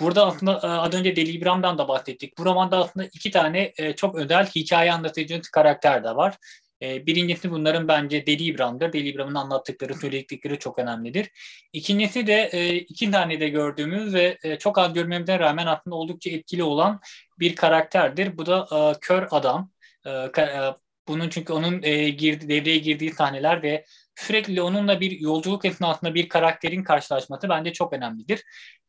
[0.00, 2.38] Burada aslında e, az önce Deli İbrahim'den de bahsettik.
[2.38, 6.36] Bu romanda aslında iki tane e, çok özel hikaye anlatıcı karakter de var.
[6.82, 8.92] E, birincisi bunların bence Deli İbrahim'dir.
[8.92, 11.30] Deli İbrahim'in anlattıkları, söyledikleri çok önemlidir.
[11.72, 16.30] İkincisi de e, iki tane de gördüğümüz ve e, çok az görmemize rağmen aslında oldukça
[16.30, 17.00] etkili olan
[17.38, 18.38] bir karakterdir.
[18.38, 19.70] Bu da e, kör adam.
[20.06, 20.74] E, e,
[21.08, 23.84] bunun çünkü onun e, girdi, devreye girdiği sahneler ve
[24.18, 28.44] sürekli onunla bir yolculuk esnasında bir karakterin karşılaşması bence çok önemlidir.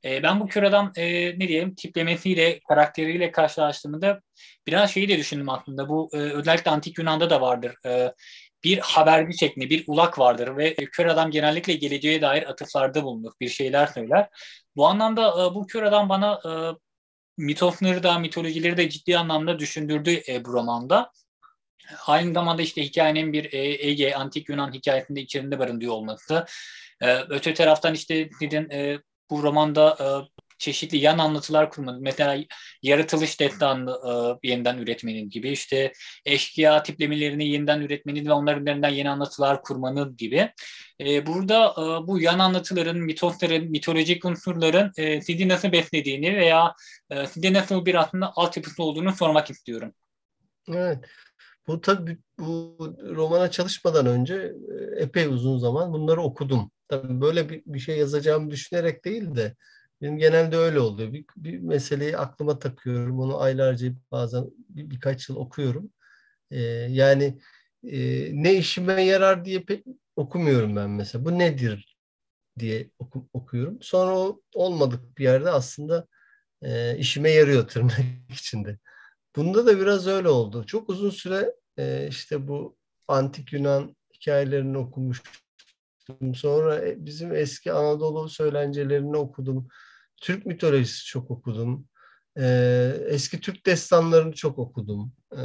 [0.06, 4.22] E, ben bu kör e, ne diyelim tiplemesiyle, karakteriyle karşılaştığımda
[4.68, 5.90] biraz şeyi de düşündüm aslında.
[5.90, 7.76] Bu e, özellikle antik Yunan'da da vardır.
[7.86, 8.14] E,
[8.64, 13.50] bir haberci şeklinde bir ulak vardır ve kör adam genellikle geleceğe dair atıflarda bulunur, bir
[13.50, 14.30] şeyler söyler.
[14.76, 16.52] Bu anlamda e, bu kör adam bana e,
[17.38, 21.12] mitosları da mitolojileri de ciddi anlamda düşündürdü e, bu romanda.
[22.06, 26.46] Aynı zamanda işte hikayenin bir e, Ege, Antik Yunan hikayesinde içerisinde barındırıyor olması.
[27.02, 29.98] E, öte taraftan işte dedin e, bu romanda
[30.58, 31.98] çeşitli yan anlatılar kurmadı.
[32.02, 32.44] Mesela
[32.84, 33.92] yaratılış destanını
[34.44, 35.94] e, yeniden üretmenin gibi işte
[36.26, 40.52] eşkıya tiplemelerini yeniden üretmenin ve onların üzerinden yeni anlatılar kurmanın gibi.
[41.00, 41.76] Burada
[42.08, 46.74] bu yan anlatıların, mitosların, mitolojik unsurların e, sizi nasıl beslediğini veya
[47.12, 49.94] e, nasıl bir aslında altyapısı olduğunu sormak istiyorum.
[50.68, 51.00] Evet.
[51.70, 52.78] Bu tabii bu
[53.15, 54.53] romana çalışmadan önce
[54.97, 56.72] e, epey uzun zaman bunları okudum.
[56.88, 59.55] Tabii böyle bir, bir şey yazacağımı düşünerek değil de
[60.01, 61.13] benim genelde öyle oluyor.
[61.13, 63.20] Bir, bir meseleyi aklıma takıyorum.
[63.20, 65.91] Onu aylarca bazen bir, birkaç yıl okuyorum.
[66.51, 66.59] Ee,
[66.89, 67.39] yani
[67.84, 67.99] e,
[68.43, 71.26] ne işime yarar diye pek okumuyorum ben mesela.
[71.26, 71.97] Bu nedir
[72.59, 73.78] diye oku, okuyorum.
[73.82, 76.07] Sonra o olmadık bir yerde aslında
[76.61, 77.99] e, işime yarıyor tırnak
[78.32, 78.80] içinde.
[79.36, 80.65] Bunda da biraz öyle oldu.
[80.65, 82.78] Çok uzun süre e, işte bu
[83.08, 86.36] antik Yunan hikayelerini okumuştum.
[86.36, 89.68] Sonra e, bizim eski Anadolu söylencelerini okudum.
[90.22, 91.88] Türk mitolojisi çok okudum.
[92.38, 95.14] Ee, eski Türk destanlarını çok okudum.
[95.34, 95.38] Ee,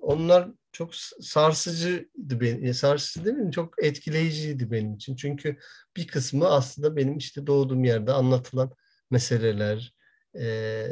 [0.00, 3.52] onlar çok sarsıcıydı benim, sarsıcı değil mi?
[3.52, 5.16] Çok etkileyiciydi benim için.
[5.16, 5.58] Çünkü
[5.96, 8.72] bir kısmı aslında benim işte doğduğum yerde anlatılan
[9.10, 9.94] meseleler.
[10.38, 10.86] Ee,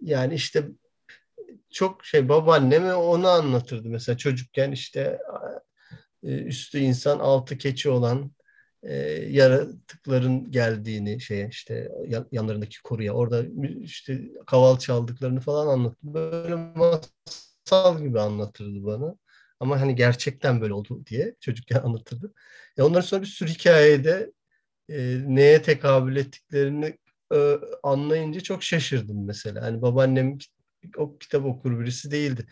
[0.00, 0.68] yani işte
[1.70, 5.18] çok şey babaanneme onu anlatırdı mesela çocukken işte
[6.22, 8.32] e, üstü insan altı keçi olan
[8.82, 8.94] e,
[9.28, 11.88] yaratıkların geldiğini şeye işte
[12.32, 13.44] yanlarındaki koruya orada
[13.80, 15.98] işte kaval çaldıklarını falan anlattı.
[16.02, 19.16] Böyle masal gibi anlatırdı bana.
[19.60, 22.32] Ama hani gerçekten böyle oldu diye çocukken anlatırdı.
[22.78, 24.32] E ondan sonra bir sürü hikayede
[24.88, 26.98] e, neye tekabül ettiklerini
[27.34, 29.62] e, anlayınca çok şaşırdım mesela.
[29.62, 30.38] Hani babaannem
[30.96, 32.46] o kitap okur birisi değildi.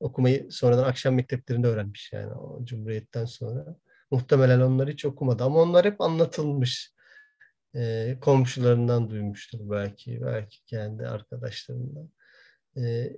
[0.00, 3.76] Okumayı sonradan akşam mekteplerinde öğrenmiş yani o Cumhuriyet'ten sonra.
[4.10, 6.94] Muhtemelen onlar hiç okumadı ama onlar hep anlatılmış.
[7.74, 12.10] E, komşularından duymuştur belki, belki kendi arkadaşlarından.
[12.76, 13.12] E,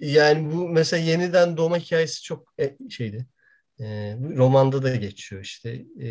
[0.00, 3.26] yani bu mesela yeniden doğma hikayesi çok e, şeydi.
[3.80, 3.84] E,
[4.36, 5.84] romanda da geçiyor işte.
[6.02, 6.08] E,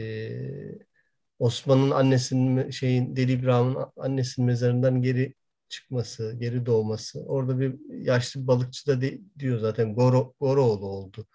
[1.40, 5.34] Osman'ın annesinin şeyin Deli İbrahim'in annesinin mezarından geri
[5.74, 7.20] çıkması, geri doğması.
[7.26, 11.28] Orada bir yaşlı balıkçı da de, diyor zaten Goro, Goroğlu oldu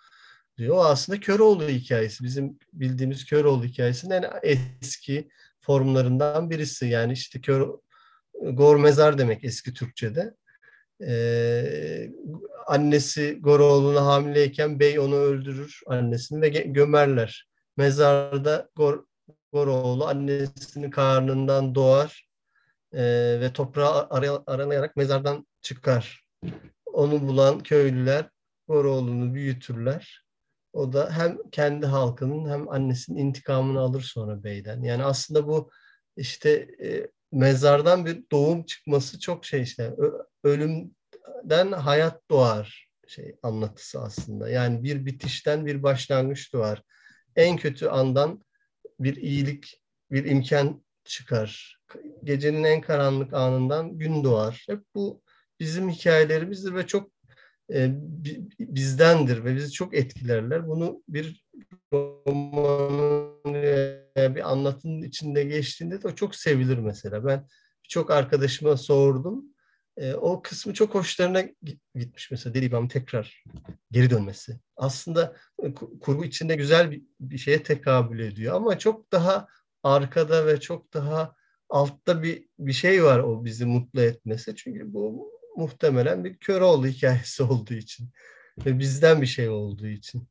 [0.59, 0.77] diyor.
[0.77, 2.25] O aslında Köroğlu hikayesi.
[2.25, 5.29] Bizim bildiğimiz Köroğlu hikayesinin en eski
[5.61, 6.87] formlarından birisi.
[6.87, 7.69] Yani işte Kör,
[8.53, 10.35] Gor mezar demek eski Türkçe'de.
[11.07, 12.11] Ee,
[12.67, 17.49] annesi Goroğlu'na hamileyken bey onu öldürür annesini ve gömerler.
[17.77, 19.05] Mezarda Gor,
[19.53, 22.28] Goroğlu annesinin karnından doğar
[22.93, 23.03] e,
[23.41, 24.09] ve toprağa
[24.47, 26.25] aranayarak mezardan çıkar.
[26.87, 28.29] Onu bulan köylüler
[28.69, 30.25] Goroğlu'nu büyütürler.
[30.73, 34.83] O da hem kendi halkının hem annesinin intikamını alır sonra beyden.
[34.83, 35.71] Yani aslında bu
[36.17, 36.51] işte
[36.83, 39.97] e, mezardan bir doğum çıkması çok şey işte
[40.45, 44.51] ölümden hayat doğar şey anlatısı aslında.
[44.51, 46.83] Yani bir bitişten bir başlangıç doğar.
[47.37, 48.45] En kötü andan
[49.01, 51.79] bir iyilik, bir imkan çıkar.
[52.25, 54.65] Gecenin en karanlık anından gün doğar.
[54.69, 55.23] Hep bu
[55.61, 57.11] bizim hikayelerimizdir ve çok
[57.73, 57.91] e,
[58.61, 60.69] bizdendir ve bizi çok etkilerler.
[60.69, 61.45] Bunu bir
[61.93, 63.65] romanın
[64.17, 67.27] bir anlatının içinde geçtiğinde de o çok sevilir mesela.
[67.27, 67.47] Ben
[67.89, 69.45] çok arkadaşıma sordum.
[69.97, 71.43] E, o kısmı çok hoşlarına
[71.95, 73.45] gitmiş mesela Deli İbrahim tekrar
[73.91, 74.61] geri dönmesi.
[74.77, 79.47] Aslında e, kurgu içinde güzel bir, bir şeye tekabül ediyor ama çok daha
[79.83, 81.35] arkada ve çok daha
[81.69, 84.57] altta bir bir şey var o bizi mutlu etmesi.
[84.57, 88.11] Çünkü bu muhtemelen bir Köroğlu hikayesi olduğu için
[88.67, 90.29] ve bizden bir şey olduğu için.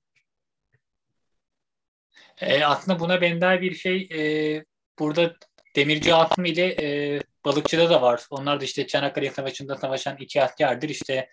[2.41, 4.65] E, aslında buna benzer bir şey e,
[4.99, 5.35] burada
[5.75, 8.25] Demirci Hatun ile e, Balıkçı'da da var.
[8.29, 10.89] Onlar da işte Çanakkale Savaşı'nda savaşan iki askerdir.
[10.89, 11.29] İşte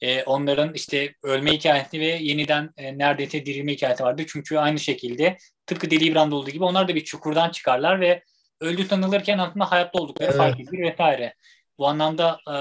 [0.00, 4.22] e, onların işte ölme hikayesi ve yeniden e, neredeyse dirilme hikayesi vardı.
[4.28, 5.36] Çünkü aynı şekilde
[5.66, 8.22] tıpkı Deli İbrahim'de olduğu gibi onlar da bir çukurdan çıkarlar ve
[8.60, 10.38] öldü sanılırken aslında hayatta oldukları evet.
[10.38, 11.34] fark edilir vesaire.
[11.78, 12.54] Bu anlamda e,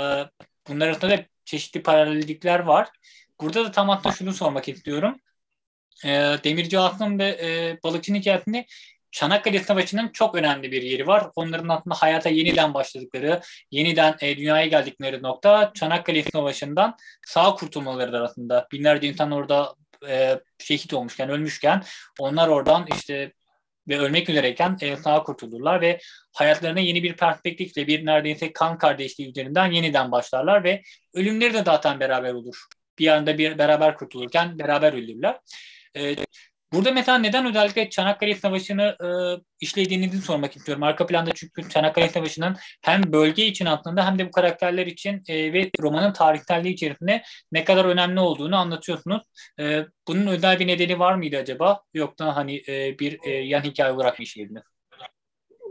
[0.67, 2.89] bunlar arasında da çeşitli paralellikler var.
[3.41, 5.19] Burada da tam hatta şunu sormak istiyorum.
[6.05, 6.09] E,
[6.43, 8.65] Demirci Asım ve e, Balıkçı'nın hikayesinde
[9.13, 11.27] Çanakkale Savaşı'nın çok önemli bir yeri var.
[11.35, 13.41] Onların aslında hayata yeniden başladıkları,
[13.71, 16.95] yeniden e, dünyaya geldikleri nokta Çanakkale Savaşı'ndan
[17.25, 18.67] sağ kurtulmaları arasında.
[18.71, 19.75] Binlerce insan orada
[20.07, 21.83] e, şehit olmuşken, ölmüşken
[22.19, 23.33] onlar oradan işte
[23.87, 25.99] ve ölmek üzereyken e, sağ kurtulurlar ve
[26.33, 30.81] hayatlarına yeni bir perspektifle bir neredeyse kan kardeşliği üzerinden yeniden başlarlar ve
[31.13, 32.55] ölümleri de zaten beraber olur.
[32.99, 35.39] Bir anda bir beraber kurtulurken beraber ölürler.
[35.97, 36.15] E,
[36.73, 39.07] Burada mesela neden özellikle Çanakkale Savaşı'nı e,
[39.59, 40.83] işlediğinizi sormak istiyorum.
[40.83, 45.53] Arka planda çünkü Çanakkale Savaşı'nın hem bölge için aslında hem de bu karakterler için e,
[45.53, 49.23] ve romanın tarihselliği içerisinde ne kadar önemli olduğunu anlatıyorsunuz.
[49.59, 51.81] E, bunun özel bir nedeni var mıydı acaba?
[51.93, 54.63] Yoksa hani e, bir e, yan hikaye olarak mı işlediniz?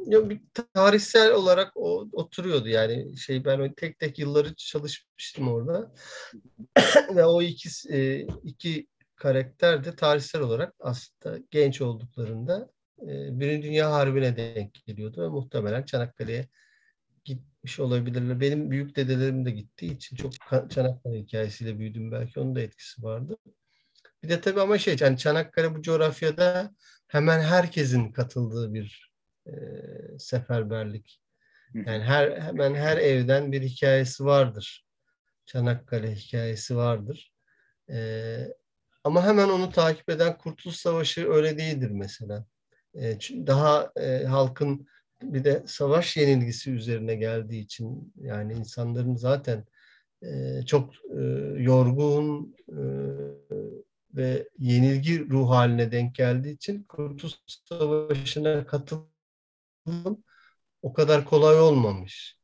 [0.07, 0.41] Bir
[0.75, 5.93] tarihsel olarak o oturuyordu yani şey ben tek tek yılları çalışmıştım orada
[7.17, 8.87] ve o iki e, iki
[9.23, 12.70] karakter de tarihsel olarak aslında genç olduklarında
[13.03, 16.49] e, Birinci Dünya Harbi'ne denk geliyordu ve muhtemelen Çanakkale'ye
[17.25, 18.41] gitmiş olabilirler.
[18.41, 20.33] Benim büyük dedelerim de gittiği için çok
[20.70, 23.37] Çanakkale hikayesiyle büyüdüm belki onun da etkisi vardı.
[24.23, 26.75] Bir de tabii ama şey yani Çanakkale bu coğrafyada
[27.09, 29.12] hemen herkesin katıldığı bir
[29.47, 29.53] e,
[30.18, 31.20] seferberlik.
[31.75, 34.87] Yani her hemen her evden bir hikayesi vardır.
[35.47, 37.33] Çanakkale hikayesi vardır.
[37.91, 37.97] E,
[39.05, 42.47] ama hemen onu takip eden Kurtuluş Savaşı öyle değildir mesela.
[42.95, 44.87] E, daha e, halkın
[45.23, 49.65] bir de savaş yenilgisi üzerine geldiği için yani insanların zaten
[50.23, 51.21] e, çok e,
[51.63, 52.57] yorgun
[54.15, 57.35] ve yenilgi ruh haline denk geldiği için Kurtuluş
[57.69, 59.07] Savaşı'na katılım
[60.83, 62.39] o kadar kolay olmamış.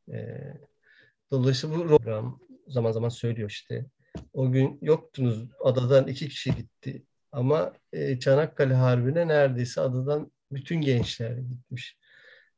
[1.31, 3.87] Dolayısıyla bu program zaman zaman söylüyor işte
[4.33, 5.49] o gün yoktunuz.
[5.65, 7.03] Adadan iki kişi gitti.
[7.33, 11.97] Ama e, Çanakkale Harbi'ne neredeyse adadan bütün gençler gitmiş.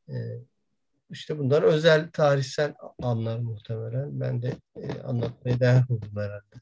[0.09, 0.15] E,
[1.11, 4.21] işte bunlar özel tarihsel anlar muhtemelen.
[4.21, 6.57] Ben de e, anlatmaya değer buldum herhalde.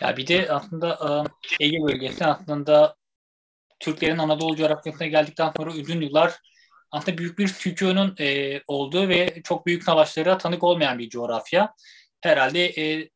[0.00, 0.98] Ya bir de aslında
[1.60, 2.96] e, Ege bölgesi aslında
[3.80, 6.34] Türklerin Anadolu coğrafyasına geldikten sonra uzun yıllar
[6.90, 11.74] aslında büyük bir tükünün e, olduğu ve çok büyük savaşlara tanık olmayan bir coğrafya.
[12.20, 13.10] Herhalde e,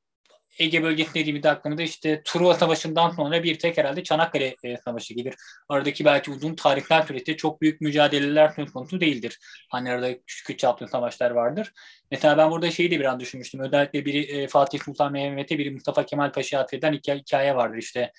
[0.58, 5.34] Ege bölgesi dediğimde aklımda işte Truva Savaşı'ndan sonra bir tek herhalde Çanakkale e, Savaşı gelir.
[5.68, 9.38] Aradaki belki uzun tarihler süreçte çok büyük mücadeleler söz konusu değildir.
[9.70, 11.72] Hani arada küçük çaplı savaşlar vardır.
[12.10, 13.60] Mesela ben burada şeyi de biraz düşünmüştüm.
[13.60, 18.12] Özellikle biri e, Fatih Sultan Mehmet'e biri Mustafa Kemal Paşa'ya atfedilen hikaye, vardır işte.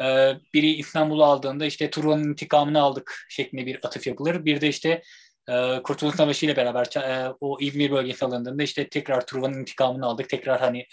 [0.00, 4.44] E, biri İstanbul'u aldığında işte Truva'nın intikamını aldık şeklinde bir atıf yapılır.
[4.44, 5.02] Bir de işte
[5.84, 6.86] Kurtuluş Savaşı ile beraber
[7.40, 10.28] o İzmir bölgesi alındığında işte tekrar Truva'nın intikamını aldık.
[10.28, 10.86] Tekrar hani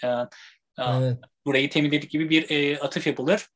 [0.78, 1.18] Evet.
[1.46, 3.48] Burayı temizledik gibi bir e, atıf yapılır.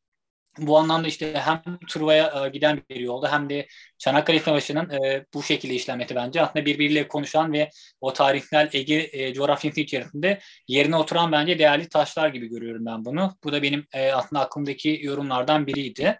[0.58, 3.66] Bu anlamda işte hem Truva'ya e, giden bir yolda hem de
[3.98, 9.34] Çanakkale Savaşı'nın e, bu şekilde işlenmesi bence aslında birbiriyle konuşan ve o tarihsel Ege e,
[9.34, 13.36] coğrafyası içerisinde yerine oturan bence değerli taşlar gibi görüyorum ben bunu.
[13.44, 16.18] Bu da benim e, aslında aklımdaki yorumlardan biriydi.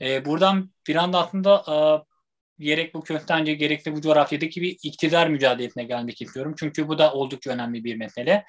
[0.00, 2.11] E, buradan bir anda aslında e,
[2.62, 6.54] gerek bu köftence gerekli bu coğrafyadaki bir iktidar mücadelesine gelmek istiyorum.
[6.58, 8.44] Çünkü bu da oldukça önemli bir mesele.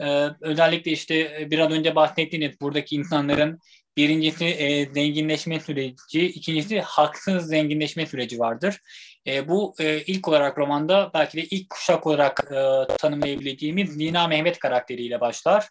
[0.00, 3.58] Ee, özellikle işte e, biraz önce bahsettiğiniz buradaki insanların
[3.96, 8.80] birincisi e, zenginleşme süreci, ikincisi haksız zenginleşme süreci vardır.
[9.26, 14.58] E, bu e, ilk olarak romanda belki de ilk kuşak olarak e, tanımlayabileceğimiz Lina Mehmet
[14.58, 15.68] karakteriyle başlar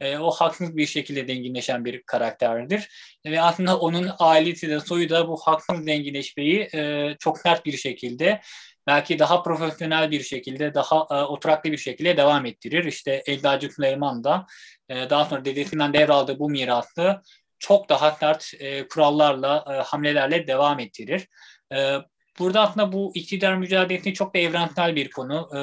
[0.00, 2.88] e, o haksız bir şekilde zenginleşen bir karakterdir.
[3.26, 8.40] Ve aslında onun ailesi de soyu da bu haksız zenginleşmeyi e, çok sert bir şekilde
[8.86, 12.84] belki daha profesyonel bir şekilde, daha e, oturaklı bir şekilde devam ettirir.
[12.84, 14.46] İşte Eczacı Süleyman da
[14.88, 17.22] e, daha sonra dedesinden devraldığı bu mirası
[17.58, 21.28] çok daha sert e, kurallarla, e, hamlelerle devam ettirir.
[21.74, 21.96] E,
[22.38, 25.48] Burada aslında bu iktidar mücadelesi çok da evrensel bir konu.
[25.56, 25.60] E,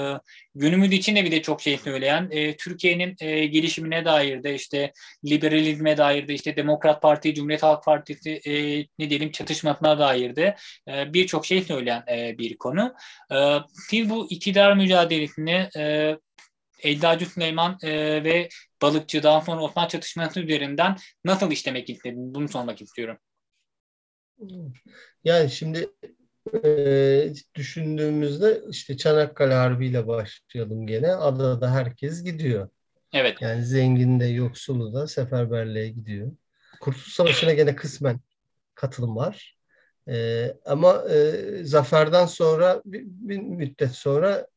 [0.55, 4.93] günümüz için de bir de çok şey söyleyen, e, Türkiye'nin e, gelişimine dair de işte
[5.25, 8.53] liberalizme dair de işte Demokrat Parti, Cumhuriyet Halk Partisi e,
[8.99, 10.55] ne diyelim çatışmasına dair de
[10.87, 12.95] e, birçok şey söyleyen e, bir konu.
[13.31, 13.57] E,
[13.89, 16.15] siz bu iktidar mücadelesini e,
[16.83, 18.49] Eczacı Süleyman e, ve
[18.81, 20.95] Balıkçı daha sonra Osman çatışması üzerinden
[21.25, 22.35] nasıl işlemek istedin?
[22.35, 23.17] Bunu sormak istiyorum.
[25.23, 25.89] Yani şimdi
[26.53, 31.11] e, düşündüğümüzde işte Çanakkale Harbi ile başlayalım gene.
[31.11, 32.69] Adada herkes gidiyor.
[33.13, 33.41] Evet.
[33.41, 36.31] Yani zengin de yoksulu da seferberliğe gidiyor.
[36.81, 38.19] Kurtuluş Savaşı'na gene kısmen
[38.75, 39.57] katılım var.
[40.07, 44.47] E, ama e, zaferden sonra bir, bir müddet sonra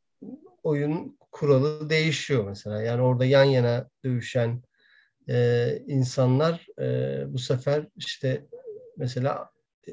[0.62, 2.82] oyun kuralı değişiyor mesela.
[2.82, 4.62] Yani orada yan yana dövüşen
[5.28, 8.46] e, insanlar e, bu sefer işte
[8.96, 9.50] mesela
[9.88, 9.92] e,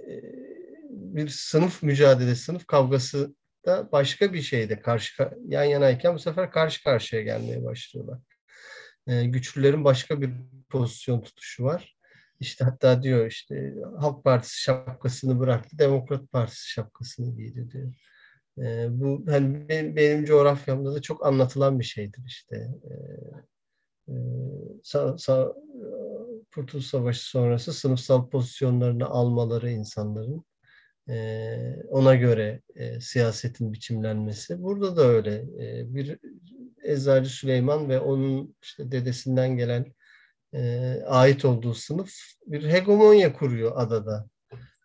[1.15, 3.35] bir sınıf mücadelesi, sınıf kavgası
[3.65, 8.19] da başka bir şeyde karşı yan yanayken bu sefer karşı karşıya gelmeye başlıyorlar.
[9.07, 10.29] E, güçlülerin başka bir
[10.69, 11.95] pozisyon tutuşu var.
[12.39, 17.93] İşte hatta diyor işte Halk Partisi şapkasını bıraktı, Demokrat Partisi şapkasını giydi diyor.
[18.57, 22.55] E, bu hani benim, benim coğrafyamda da çok anlatılan bir şeydir işte.
[22.89, 22.93] E,
[24.07, 24.13] e,
[24.83, 25.53] sa, sa,
[26.81, 30.45] Savaşı sonrası sınıfsal pozisyonlarını almaları insanların
[31.09, 34.63] e, ona göre e, siyasetin biçimlenmesi.
[34.63, 35.35] Burada da öyle.
[35.35, 36.17] E, bir
[36.83, 39.93] Eczacı Süleyman ve onun işte dedesinden gelen
[40.53, 42.13] e, ait olduğu sınıf
[42.45, 44.29] bir hegemonya kuruyor adada.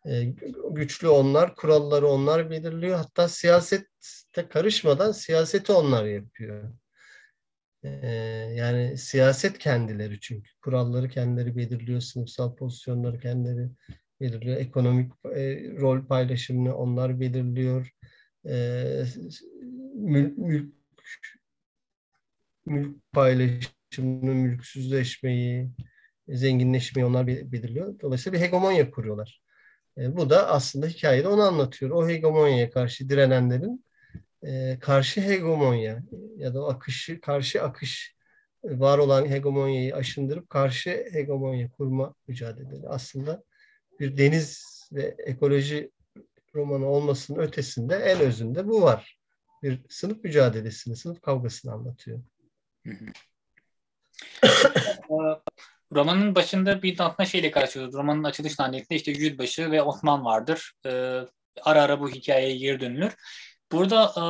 [0.07, 0.25] E,
[0.71, 2.97] güçlü onlar, kuralları onlar belirliyor.
[2.97, 6.73] Hatta siyasette karışmadan siyaseti onlar yapıyor.
[8.55, 10.51] Yani siyaset kendileri çünkü.
[10.63, 13.69] Kuralları kendileri belirliyor, sınıfsal pozisyonları kendileri
[14.21, 14.57] belirliyor.
[14.57, 17.91] Ekonomik e, rol paylaşımını onlar belirliyor.
[18.49, 18.55] E,
[19.95, 20.75] mülk, mülk,
[22.67, 25.71] mülk paylaşımını, mülksüzleşmeyi,
[26.29, 28.01] zenginleşmeyi onlar belirliyor.
[28.01, 29.43] Dolayısıyla bir hegemonya kuruyorlar.
[29.99, 31.91] E, bu da aslında hikayede onu anlatıyor.
[31.91, 33.85] O hegemonyaya karşı direnenlerin
[34.43, 36.03] e, karşı hegemonya
[36.37, 38.17] ya da akışı, karşı akış
[38.65, 42.89] var olan hegemonyayı aşındırıp karşı hegemonya kurma mücadeleleri.
[42.89, 43.43] Aslında
[44.01, 45.91] bir deniz ve ekoloji
[46.55, 49.19] romanı olmasının ötesinde en özünde bu var.
[49.63, 52.21] Bir sınıf mücadelesini, sınıf kavgasını anlatıyor.
[55.93, 57.95] Romanın başında bir aslında şeyle karşılıyoruz.
[57.95, 60.73] Romanın açılış sahnetinde işte Yüzbaşı ve Osman vardır.
[60.87, 60.91] Ee,
[61.63, 63.17] ara ara bu hikayeye geri dönülür.
[63.73, 64.23] Burada e,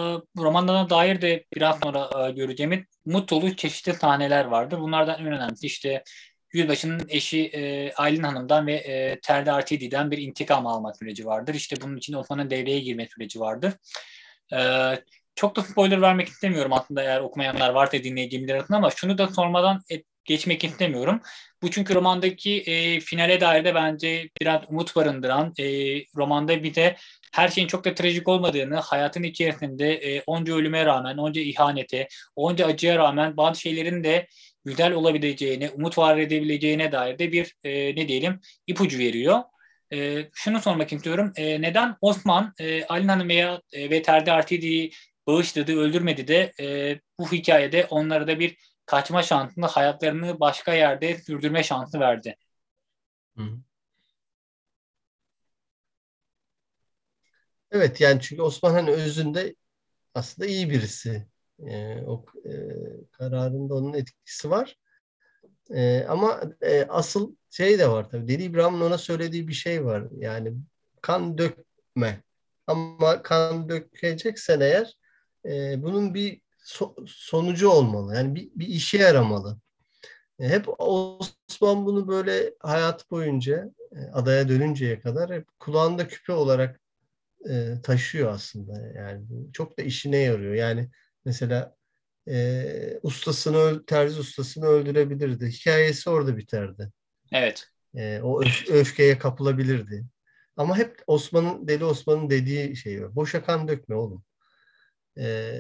[0.43, 4.79] romanlarına dair de biraz sonra e, göreceğimiz mutlu çeşitli sahneler vardır.
[4.81, 6.05] Bunlardan en önemlisi işte
[6.53, 11.55] Yüzbaşı'nın eşi e, Aylin Hanım'dan ve e, Terdi Artidi'den bir intikam alma süreci vardır.
[11.55, 13.73] İşte bunun için Osman'ın devreye girme süreci vardır.
[14.53, 14.59] E,
[15.35, 19.81] çok da spoiler vermek istemiyorum aslında eğer okumayanlar varsa dinleyiciler arasında ama şunu da sormadan
[19.91, 21.21] et, geçmek istemiyorum.
[21.63, 25.65] Bu çünkü romandaki e, finale dair de bence biraz umut barındıran, e,
[26.17, 26.97] romanda bir de
[27.33, 32.67] her şeyin çok da trajik olmadığını, hayatın içerisinde e, onca ölüme rağmen, onca ihanete, onca
[32.67, 34.27] acıya rağmen bazı şeylerin de
[34.65, 39.41] güzel olabileceğine, umut var edebileceğine dair de bir e, ne diyelim ipucu veriyor.
[39.93, 41.33] E, şunu sormak istiyorum.
[41.37, 44.93] E, neden Osman e, Alin Hanım veya e, ve Terdi Artidi'yi
[45.27, 48.57] bağışladı, öldürmedi de e, bu hikayede onlara da bir
[48.87, 52.37] kaçma şansını, hayatlarını başka yerde sürdürme şansı verdi?
[57.71, 59.55] Evet yani çünkü Osman hani özünde
[60.15, 61.30] aslında iyi birisi.
[61.69, 62.53] E, o e,
[63.13, 64.77] kararında onun etkisi var.
[65.75, 68.29] E, ama e, asıl şey de var tabii.
[68.29, 70.05] Deli İbrahim'in ona söylediği bir şey var.
[70.19, 70.53] Yani
[71.03, 72.23] kan dökme.
[72.67, 74.97] Ama kan dökeceksen eğer
[75.45, 78.17] e, bunun bir so, sonucu olmalı.
[78.17, 79.59] Yani bir, bir işe yaramalı.
[80.41, 86.81] E, hep Osman bunu böyle hayat boyunca e, adaya dönünceye kadar hep kulağında küpe olarak
[87.49, 88.87] e, taşıyor aslında.
[88.97, 90.55] Yani çok da işine yarıyor.
[90.55, 90.91] Yani
[91.25, 91.77] mesela
[92.29, 95.51] e, ustasını terzi ustasını öldürebilirdi.
[95.51, 96.93] Hikayesi orada biterdi.
[97.33, 97.69] Evet.
[97.95, 100.05] E, o öf, öfkeye kapılabilirdi.
[100.57, 103.17] Ama hep Osman'ın Deli Osman'ın dediği şey var.
[103.17, 104.25] Boşa kan dökme oğlum.
[105.19, 105.55] E,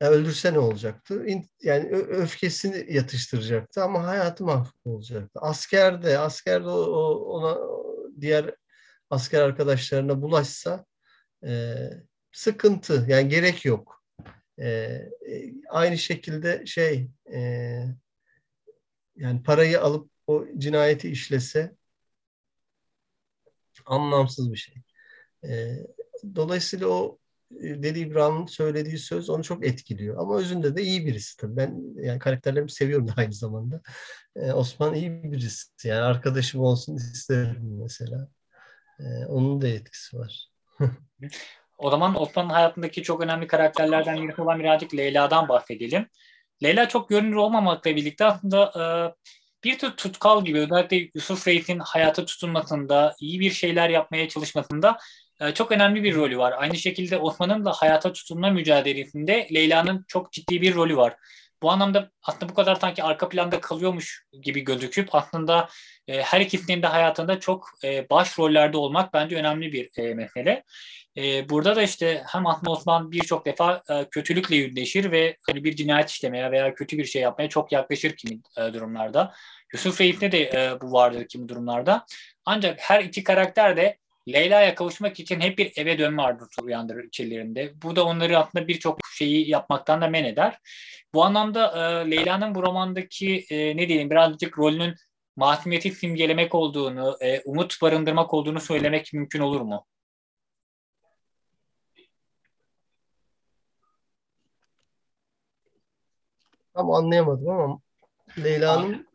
[0.00, 1.26] öldürse ne olacaktı?
[1.62, 5.40] Yani öfkesini yatıştıracaktı ama hayatı mahvolacaktı.
[5.40, 7.58] Askerde, askerde o, o, ona
[8.20, 8.54] diğer
[9.10, 10.84] asker arkadaşlarına bulaşsa
[11.46, 11.74] e,
[12.32, 13.04] sıkıntı.
[13.08, 14.04] Yani gerek yok.
[14.58, 15.10] E, e,
[15.68, 17.40] aynı şekilde şey e,
[19.16, 21.76] yani parayı alıp o cinayeti işlese
[23.86, 24.74] anlamsız bir şey.
[25.44, 25.76] E,
[26.36, 27.18] dolayısıyla o
[27.60, 30.16] e, Deli İbrahim'in söylediği söz onu çok etkiliyor.
[30.18, 31.56] Ama özünde de iyi birisi tabii.
[31.56, 33.82] Ben yani karakterlerimi seviyorum da aynı zamanda.
[34.36, 35.88] Ee, Osman iyi birisi.
[35.88, 38.28] Yani arkadaşım olsun isterim mesela.
[39.00, 40.50] Ee, onun da etkisi var.
[41.78, 46.06] o zaman Osman'ın hayatındaki çok önemli karakterlerden biri olan birazcık Leyla'dan bahsedelim.
[46.62, 48.84] Leyla çok görünür olmamakla birlikte aslında e,
[49.64, 54.98] bir tür tutkal gibi özellikle Yusuf Reis'in hayata tutunmasında, iyi bir şeyler yapmaya çalışmasında
[55.40, 56.54] e, çok önemli bir rolü var.
[56.58, 61.16] Aynı şekilde Osman'ın da hayata tutunma mücadelesinde Leyla'nın çok ciddi bir rolü var.
[61.66, 65.68] Bu anlamda aslında bu kadar sanki arka planda kalıyormuş gibi gözüküp aslında
[66.08, 70.64] e, her ikisinin de hayatında çok e, baş rollerde olmak bence önemli bir e, mesele.
[71.16, 75.76] E, burada da işte hem Ahmet Osman birçok defa e, kötülükle yüzleşir ve hani bir
[75.76, 79.32] cinayet işlemeye veya kötü bir şey yapmaya çok yaklaşır kimi e, durumlarda.
[79.72, 82.06] Yusuf Reis'te de e, bu vardır kimi durumlarda.
[82.44, 83.98] Ancak her iki karakter de
[84.28, 87.72] Leyla'ya kavuşmak için hep bir eve dönme arzusu uyandırır içlerinde.
[87.82, 90.58] Bu da onları aslında birçok şeyi yapmaktan da men eder.
[91.14, 94.94] Bu anlamda e, Leyla'nın bu romandaki e, ne diyelim birazcık rolünün
[95.36, 99.86] masumiyeti simgelemek olduğunu, e, umut barındırmak olduğunu söylemek mümkün olur mu?
[106.74, 107.80] Tam anlayamadım ama
[108.38, 109.06] Leyla'nın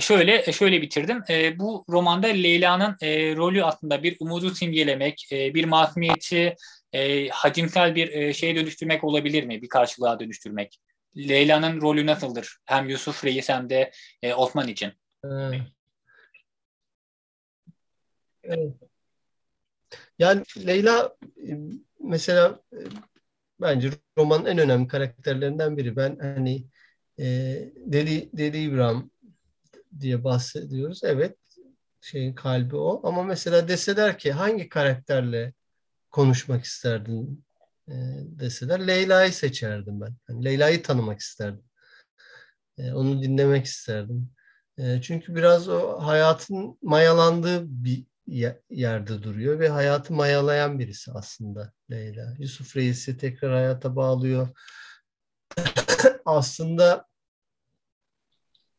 [0.00, 1.22] Şöyle şöyle bitirdim.
[1.30, 6.56] E, bu romanda Leyla'nın e, rolü aslında bir umudu simgelemek, e, bir masumiyeti
[6.92, 9.62] e, hacimsel bir e, şeye dönüştürmek olabilir mi?
[9.62, 10.80] Bir karşılığa dönüştürmek.
[11.16, 12.56] Leyla'nın rolü nasıldır?
[12.64, 13.90] Hem Yusuf Reis hem de
[14.22, 14.92] e, Osman için.
[18.44, 18.72] Evet.
[20.18, 21.16] Yani Leyla
[21.48, 21.50] e,
[22.00, 22.78] mesela e,
[23.60, 25.96] bence romanın en önemli karakterlerinden biri.
[25.96, 26.64] Ben hani
[27.18, 27.24] e,
[27.76, 29.10] Deli, Deli İbrahim
[30.00, 31.00] diye bahsediyoruz.
[31.04, 31.36] Evet
[32.00, 33.00] şeyin kalbi o.
[33.04, 35.54] Ama mesela deseler ki hangi karakterle
[36.10, 37.44] konuşmak isterdin
[37.88, 40.14] e, deseler Leyla'yı seçerdim ben.
[40.28, 41.64] Yani Leyla'yı tanımak isterdim.
[42.78, 44.30] E, onu dinlemek isterdim.
[44.78, 48.04] E, çünkü biraz o hayatın mayalandığı bir
[48.70, 52.34] yerde duruyor ve hayatı mayalayan birisi aslında Leyla.
[52.38, 54.48] Yusuf Reis'i tekrar hayata bağlıyor.
[56.24, 57.06] aslında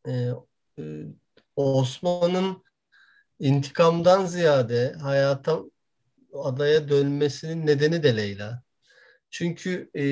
[0.08, 0.30] e,
[1.56, 2.64] Osman'ın
[3.40, 5.60] intikamdan ziyade hayata
[6.34, 8.64] adaya dönmesinin nedeni de Leyla.
[9.30, 10.04] Çünkü e,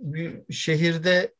[0.00, 1.34] bir şehirde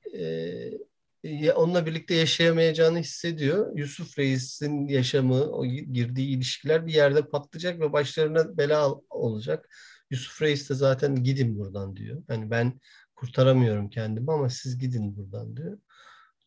[1.25, 3.77] e, onunla birlikte yaşayamayacağını hissediyor.
[3.77, 9.69] Yusuf Reis'in yaşamı, o girdiği ilişkiler bir yerde patlayacak ve başlarına bela olacak.
[10.11, 12.23] Yusuf Reis de zaten gidin buradan diyor.
[12.29, 12.81] Yani ben
[13.15, 15.79] kurtaramıyorum kendimi ama siz gidin buradan diyor.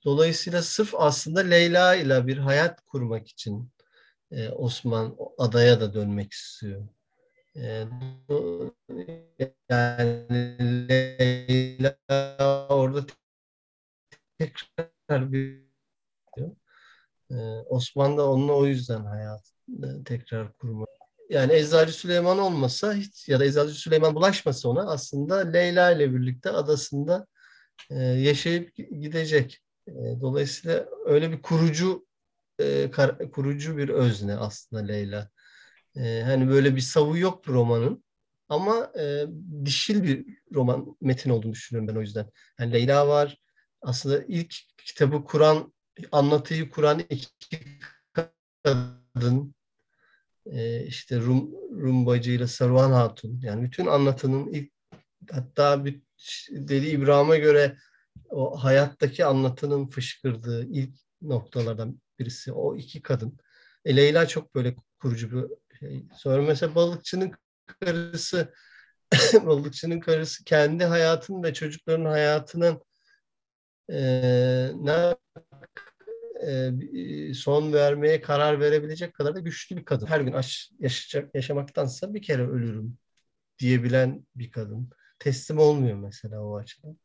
[0.06, 3.72] Dolayısıyla sırf aslında Leyla ile bir hayat kurmak için
[4.32, 6.88] e, Osman adaya da dönmek istiyor.
[7.56, 7.86] E,
[9.70, 10.28] yani
[10.90, 11.98] Leyla
[12.70, 13.06] orada
[14.38, 15.64] tekrar bir
[17.32, 17.36] e,
[17.66, 19.52] Osman da onunla o yüzden hayat
[20.06, 20.90] tekrar kurmak.
[21.30, 26.50] Yani Eczacı Süleyman olmasa hiç ya da Eczacı Süleyman bulaşmasa ona aslında Leyla ile birlikte
[26.50, 27.28] adasında
[27.90, 29.62] e, yaşayıp gidecek.
[29.90, 32.08] E, dolayısıyla öyle bir kurucu
[32.60, 32.92] e,
[33.32, 35.30] kurucu bir özne aslında Leyla.
[35.96, 38.04] E, hani böyle bir savu yok romanın.
[38.50, 39.26] Ama e,
[39.66, 42.30] dişil bir roman metin olduğunu düşünüyorum ben o yüzden.
[42.60, 43.38] Yani Leyla var.
[43.82, 45.74] Aslında ilk kitabı kuran,
[46.12, 47.60] anlatıyı kuran iki
[48.64, 49.56] kadın
[50.46, 53.40] e, işte Rum, Rum bacıyla Saruhan Hatun.
[53.44, 54.72] Yani bütün anlatının ilk
[55.32, 56.02] hatta bir
[56.52, 57.78] Deli İbrahim'e göre
[58.30, 63.38] o hayattaki anlatının fışkırdığı ilk noktalardan birisi o iki kadın.
[63.86, 66.06] E, Leyla çok böyle kurucu bir şey.
[66.18, 67.32] Sonra mesela balıkçının
[67.80, 68.54] karısı
[69.46, 72.82] balıkçının karısı kendi hayatının ve çocukların hayatının
[73.90, 74.02] e,
[74.76, 75.16] ne
[76.48, 80.06] e, son vermeye karar verebilecek kadar da güçlü bir kadın.
[80.06, 82.98] Her gün aş, yaşayacak, yaşamaktansa bir kere ölürüm
[83.60, 84.90] diyebilen bir kadın.
[85.20, 86.98] Teslim olmuyor mesela o açıdan.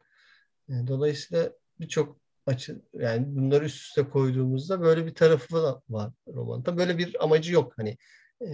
[0.69, 6.77] Yani dolayısıyla birçok açı yani bunları üst üste koyduğumuzda böyle bir tarafı da var romanda.
[6.77, 7.97] Böyle bir amacı yok hani
[8.43, 8.49] e,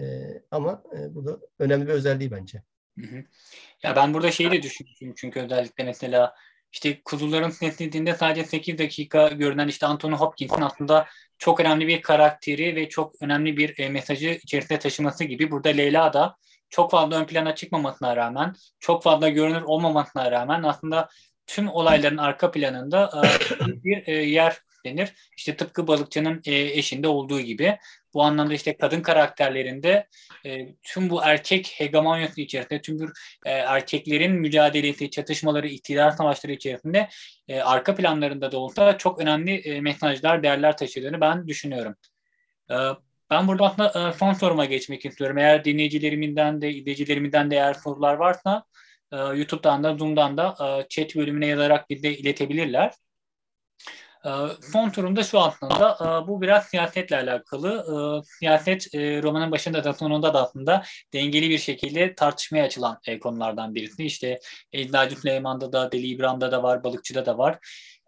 [0.51, 2.63] ama e, bu da önemli bir özelliği bence.
[2.99, 3.25] Hı hı.
[3.83, 6.35] Ya ben burada şeyi de düşünüyorum çünkü özellikle mesela
[6.73, 11.07] işte kuzuların neslediğinde sadece 8 dakika görünen işte Anthony Hopkins'in aslında
[11.39, 16.13] çok önemli bir karakteri ve çok önemli bir e, mesajı içerisinde taşıması gibi burada Leyla
[16.13, 16.37] da
[16.71, 21.09] çok fazla ön plana çıkmamasına rağmen, çok fazla görünür olmamasına rağmen aslında
[21.51, 25.13] tüm olayların arka planında e, bir e, yer denir.
[25.37, 27.79] İşte tıpkı balıkçının e, eşinde olduğu gibi.
[28.15, 30.07] Bu anlamda işte kadın karakterlerinde
[30.83, 33.07] tüm bu erkek hegemonyası içerisinde, tüm bu
[33.45, 37.09] erkeklerin mücadelesi, çatışmaları, iktidar savaşları içerisinde
[37.63, 41.95] arka planlarında da olsa çok önemli mesajlar, değerler taşıdığını ben düşünüyorum.
[43.31, 45.39] Ben burada aslında son soruma geçmek istiyorum.
[45.39, 48.65] Eğer dinleyicilerimden de, izleyicilerimden de eğer sorular varsa
[49.13, 52.93] e, YouTube'dan da Zoom'dan da e, chat bölümüne yazarak bize iletebilirler.
[54.25, 54.31] E,
[54.73, 57.69] son turumda şu aslında e, bu biraz siyasetle alakalı.
[57.79, 57.95] E,
[58.39, 63.75] siyaset e, romanın başında da sonunda da aslında dengeli bir şekilde tartışmaya açılan e, konulardan
[63.75, 64.05] birisi.
[64.05, 64.41] İşte
[64.73, 67.59] Eczacı Süleyman'da da, Deli İbrahim'de de var, Balıkçı'da da var.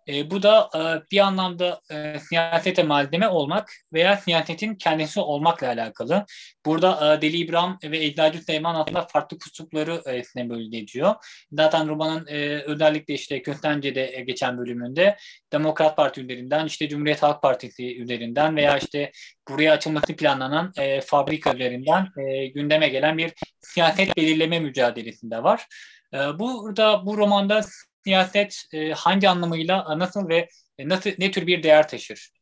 [0.08, 0.80] E, bu da e,
[1.10, 6.24] bir anlamda e, siyasete malzeme olmak veya siyasetin kendisi olmakla alakalı.
[6.66, 11.14] Burada e, Deli İbrahim ve Eczacı Süleyman aslında farklı kutupları e, sembolize ediyor.
[11.52, 15.16] Zaten romanın e, özellikle işte Köstence'de geçen bölümünde
[15.52, 19.12] Demokrat Parti üzerinden, işte Cumhuriyet Halk Partisi üzerinden veya işte
[19.48, 25.66] buraya açılması planlanan e, fabrika üzerinden e, gündeme gelen bir siyaset belirleme mücadelesinde var.
[26.14, 27.62] E, burada bu romanda
[28.04, 30.48] siyaset e, hangi anlamıyla nasıl ve
[30.78, 32.32] nasıl ne tür bir değer taşır?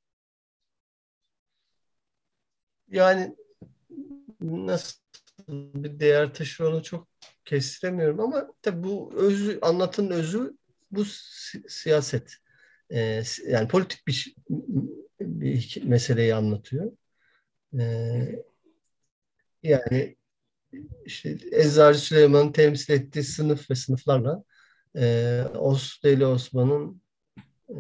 [2.90, 3.36] yani
[4.40, 5.00] nasıl
[5.48, 7.08] bir değer taşır onu çok
[7.44, 10.56] kestiremiyorum ama tabii bu özü, anlatının özü
[10.90, 12.36] bu si- siyaset.
[12.90, 14.34] Ee, yani politik bir,
[15.20, 16.92] bir meseleyi anlatıyor.
[17.78, 18.42] Ee,
[19.62, 20.16] yani
[21.04, 24.44] işte Eczacı Süleyman'ın temsil ettiği sınıf ve sınıflarla
[24.96, 27.02] e, Os, Deli Osman'ın
[27.68, 27.74] e,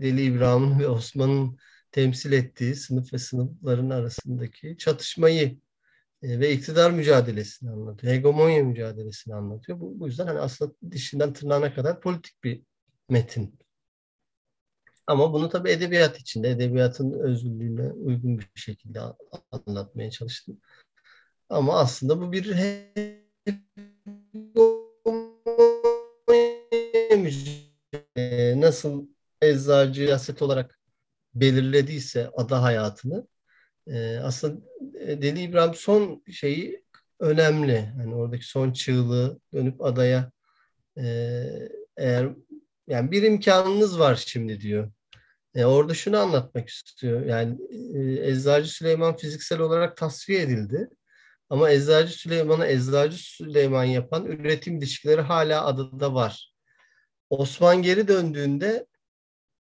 [0.00, 1.58] Deli İbrahim'in ve Osman'ın
[1.92, 5.58] temsil ettiği sınıf ve sınıfların arasındaki çatışmayı
[6.22, 8.12] e, ve iktidar mücadelesini anlatıyor.
[8.12, 9.80] Hegemonya mücadelesini anlatıyor.
[9.80, 12.62] Bu, bu yüzden hani aslında dişinden tırnağına kadar politik bir
[13.08, 13.58] metin.
[15.06, 19.00] Ama bunu tabii edebiyat içinde, edebiyatın özgürlüğüne uygun bir şekilde
[19.66, 20.60] anlatmaya çalıştım.
[21.48, 22.52] Ama aslında bu bir
[28.68, 29.06] nasıl
[29.42, 30.78] eczacı yaset olarak
[31.34, 33.26] belirlediyse ada hayatını
[34.22, 34.60] aslında
[35.22, 36.84] Deli İbrahim son şeyi
[37.20, 37.92] önemli.
[37.98, 40.30] Yani oradaki son çığlığı dönüp adaya
[41.96, 42.28] eğer
[42.88, 44.92] yani bir imkanınız var şimdi diyor.
[45.54, 47.26] E, orada şunu anlatmak istiyor.
[47.26, 47.58] Yani
[47.94, 50.88] e, Eczacı Süleyman fiziksel olarak tasfiye edildi.
[51.50, 56.52] Ama Eczacı Süleyman'ı Eczacı Süleyman yapan üretim ilişkileri hala adada var.
[57.30, 58.86] Osman geri döndüğünde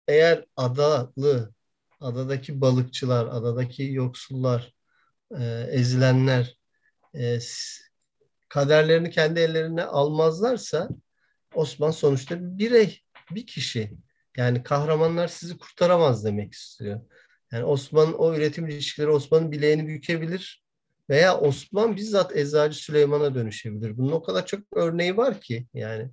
[0.07, 1.53] eğer adalı,
[1.99, 4.73] adadaki balıkçılar, adadaki yoksullar,
[5.39, 6.57] e, ezilenler
[7.15, 7.39] e,
[8.49, 10.89] kaderlerini kendi ellerine almazlarsa
[11.55, 13.01] Osman sonuçta bir birey,
[13.31, 13.91] bir kişi.
[14.37, 17.01] Yani kahramanlar sizi kurtaramaz demek istiyor.
[17.51, 20.63] Yani Osman o üretim ilişkileri Osman'ın bileğini bükebilir
[21.09, 23.97] veya Osman bizzat Eczacı Süleyman'a dönüşebilir.
[23.97, 26.11] Bunun o kadar çok örneği var ki yani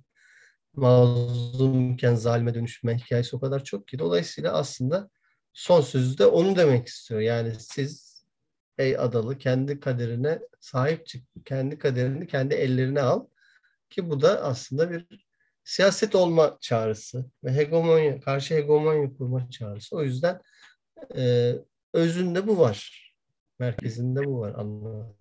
[0.79, 3.99] mazlumken zalime dönüşme hikayesi o kadar çok ki.
[3.99, 5.09] Dolayısıyla aslında
[5.53, 7.21] son sözde onu demek istiyor.
[7.21, 8.23] Yani siz
[8.77, 11.23] ey adalı kendi kaderine sahip çık.
[11.45, 13.25] Kendi kaderini kendi ellerine al.
[13.89, 15.05] Ki bu da aslında bir
[15.63, 19.95] siyaset olma çağrısı ve hegemonya, karşı hegemonya kurma çağrısı.
[19.95, 20.41] O yüzden
[21.15, 21.53] e,
[21.93, 23.09] özünde bu var.
[23.59, 25.18] Merkezinde bu var anlamı.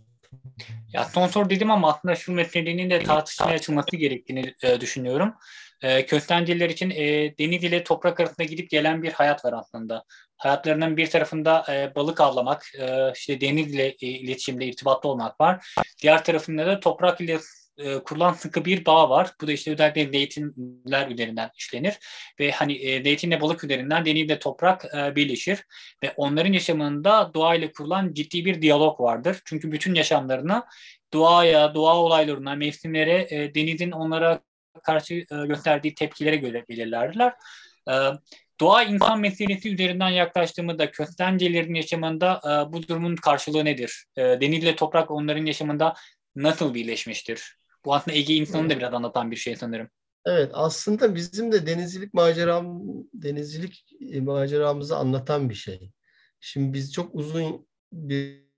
[0.92, 5.34] Ya son soru dedim ama aslında şu meselenin de tartışmaya açılması gerektiğini e, düşünüyorum.
[5.82, 10.04] E, köstenciler için e, deniz ile toprak arasında gidip gelen bir hayat var aslında.
[10.36, 15.74] Hayatlarının bir tarafında e, balık avlamak, e, işte deniz ile e, iletişimde, irtibatlı olmak var.
[16.02, 17.38] Diğer tarafında da toprak ile
[17.78, 19.30] e, kurulan sıkı bir bağ var.
[19.40, 21.98] Bu da işte özellikle zeytinler üzerinden işlenir.
[22.40, 25.64] Ve hani e, zeytinle balık üzerinden denizle toprak e, birleşir.
[26.02, 29.42] Ve onların yaşamında doğayla kurulan ciddi bir diyalog vardır.
[29.44, 30.64] Çünkü bütün yaşamlarını
[31.12, 34.40] doğaya, doğa olaylarına, mevsimlere, e, denizin onlara
[34.82, 37.32] karşı e, gösterdiği tepkilere göre belirlerler.
[37.90, 37.94] E,
[38.60, 44.04] doğa insan meselesi üzerinden yaklaştığımızda köstencelerin yaşamında e, bu durumun karşılığı nedir?
[44.16, 45.94] E, denizle toprak onların yaşamında
[46.36, 47.57] nasıl birleşmiştir?
[47.84, 49.88] Bu aslında Ege insanı da biraz anlatan bir şey sanırım.
[50.26, 52.82] Evet aslında bizim de denizcilik maceram
[53.14, 53.84] denizcilik
[54.20, 55.92] maceramızı anlatan bir şey.
[56.40, 58.48] Şimdi biz çok uzun bir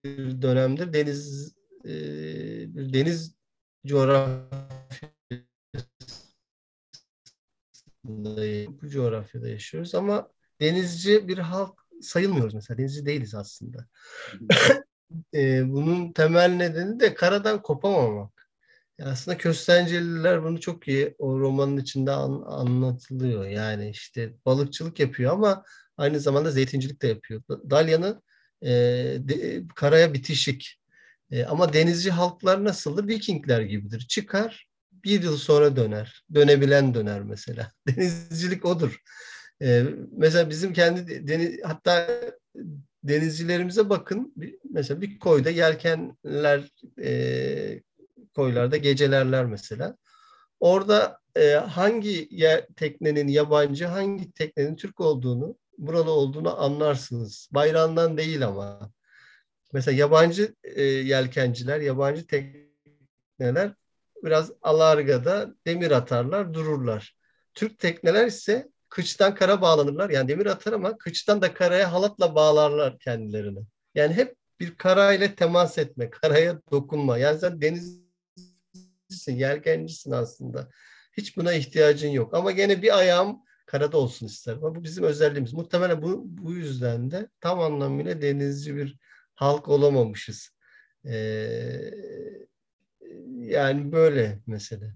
[0.42, 1.52] dönemdir deniz
[1.84, 1.90] e,
[2.74, 3.34] bir deniz
[3.86, 5.12] coğrafyasında
[8.82, 10.30] bu coğrafyada yaşıyoruz ama
[10.60, 13.86] denizci bir halk sayılmıyoruz mesela denizci değiliz aslında.
[15.34, 18.39] e, bunun temel nedeni de karadan kopamamak.
[19.04, 23.44] Aslında Köstenceliler bunu çok iyi o romanın içinde an, anlatılıyor.
[23.44, 25.64] Yani işte balıkçılık yapıyor ama
[25.96, 27.42] aynı zamanda zeytincilik de yapıyor.
[27.48, 28.22] Dalyan'ın
[28.62, 28.70] e,
[29.20, 30.80] de, karaya bitişik.
[31.30, 33.08] E, ama denizci halklar nasıldır?
[33.08, 34.06] Vikingler gibidir.
[34.08, 34.66] Çıkar
[35.04, 36.24] bir yıl sonra döner.
[36.34, 37.72] Dönebilen döner mesela.
[37.88, 39.00] Denizcilik odur.
[39.62, 42.08] E, mesela bizim kendi deniz, hatta
[43.04, 44.34] denizcilerimize bakın.
[44.70, 46.70] Mesela bir koyda yelkenler
[47.02, 47.82] e,
[48.34, 49.96] koylarda gecelerler mesela.
[50.60, 57.48] Orada e, hangi yer, teknenin yabancı, hangi teknenin Türk olduğunu, buralı olduğunu anlarsınız.
[57.52, 58.92] Bayrağından değil ama.
[59.72, 63.72] Mesela yabancı e, yelkenciler, yabancı tekneler
[64.24, 67.16] biraz alargada demir atarlar, dururlar.
[67.54, 70.10] Türk tekneler ise kıçtan kara bağlanırlar.
[70.10, 73.60] Yani demir atar ama kıçtan da karaya halatla bağlarlar kendilerini.
[73.94, 77.18] Yani hep bir karayla temas etme, karaya dokunma.
[77.18, 78.09] Yani sen deniz
[79.20, 80.68] denizcisin, yelkencisin aslında.
[81.16, 82.34] Hiç buna ihtiyacın yok.
[82.34, 84.64] Ama gene bir ayağım karada olsun isterim.
[84.64, 85.52] Ama bu bizim özelliğimiz.
[85.52, 88.96] Muhtemelen bu, bu yüzden de tam anlamıyla denizci bir
[89.34, 90.50] halk olamamışız.
[91.04, 91.90] Ee,
[93.38, 94.94] yani böyle mesele.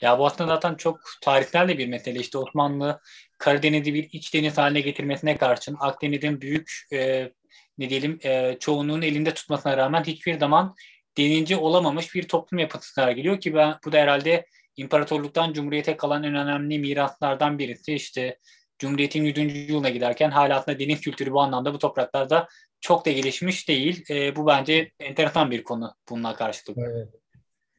[0.00, 2.20] Ya bu aslında zaten çok tarihsel de bir mesele.
[2.20, 3.00] İşte Osmanlı
[3.38, 7.32] Karadeniz'i bir iç deniz haline getirmesine karşın Akdeniz'in büyük e,
[7.78, 10.74] ne diyelim e, çoğunluğun elinde tutmasına rağmen hiçbir zaman
[11.18, 14.46] denince olamamış bir toplum yapısı sergiliyor ki ben bu da herhalde
[14.76, 17.94] imparatorluktan cumhuriyete kalan en önemli miraslardan birisi.
[17.94, 18.38] İşte
[18.78, 19.70] Cumhuriyet'in 100.
[19.70, 22.48] yılına giderken hala aslında deniz kültürü bu anlamda bu topraklarda
[22.80, 24.04] çok da gelişmiş değil.
[24.10, 26.78] E, bu bence enteresan bir konu bununla karşılık.
[26.78, 27.08] Evet.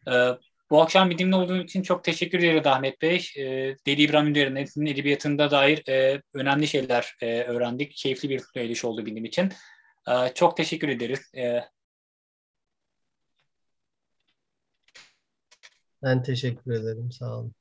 [0.07, 0.40] E,
[0.70, 3.32] bu akşam bizimle olduğunuz için çok teşekkür ederim Ahmet Bey.
[3.38, 3.44] E,
[3.86, 7.91] Deli İbrahim Ünder'in edebiyatında dair e, önemli şeyler e, öğrendik.
[7.91, 9.49] Keyifli bir söyleşi oldu benim için.
[10.07, 11.32] E, çok teşekkür ederiz.
[11.38, 11.64] E,
[16.03, 17.11] ben teşekkür ederim.
[17.11, 17.53] Sağ olun.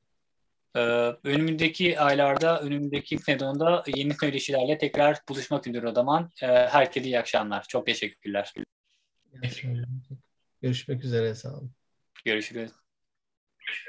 [0.76, 0.80] Ee,
[1.24, 6.30] önümüzdeki aylarda, önümüzdeki sezonda yeni söyleşilerle tekrar buluşmak üzere o zaman.
[6.42, 7.64] Ee, herkese iyi akşamlar.
[7.68, 8.54] Çok teşekkürler.
[10.62, 11.34] Görüşmek üzere.
[11.34, 11.72] Sağ olun.
[12.24, 12.70] Görüşürüz.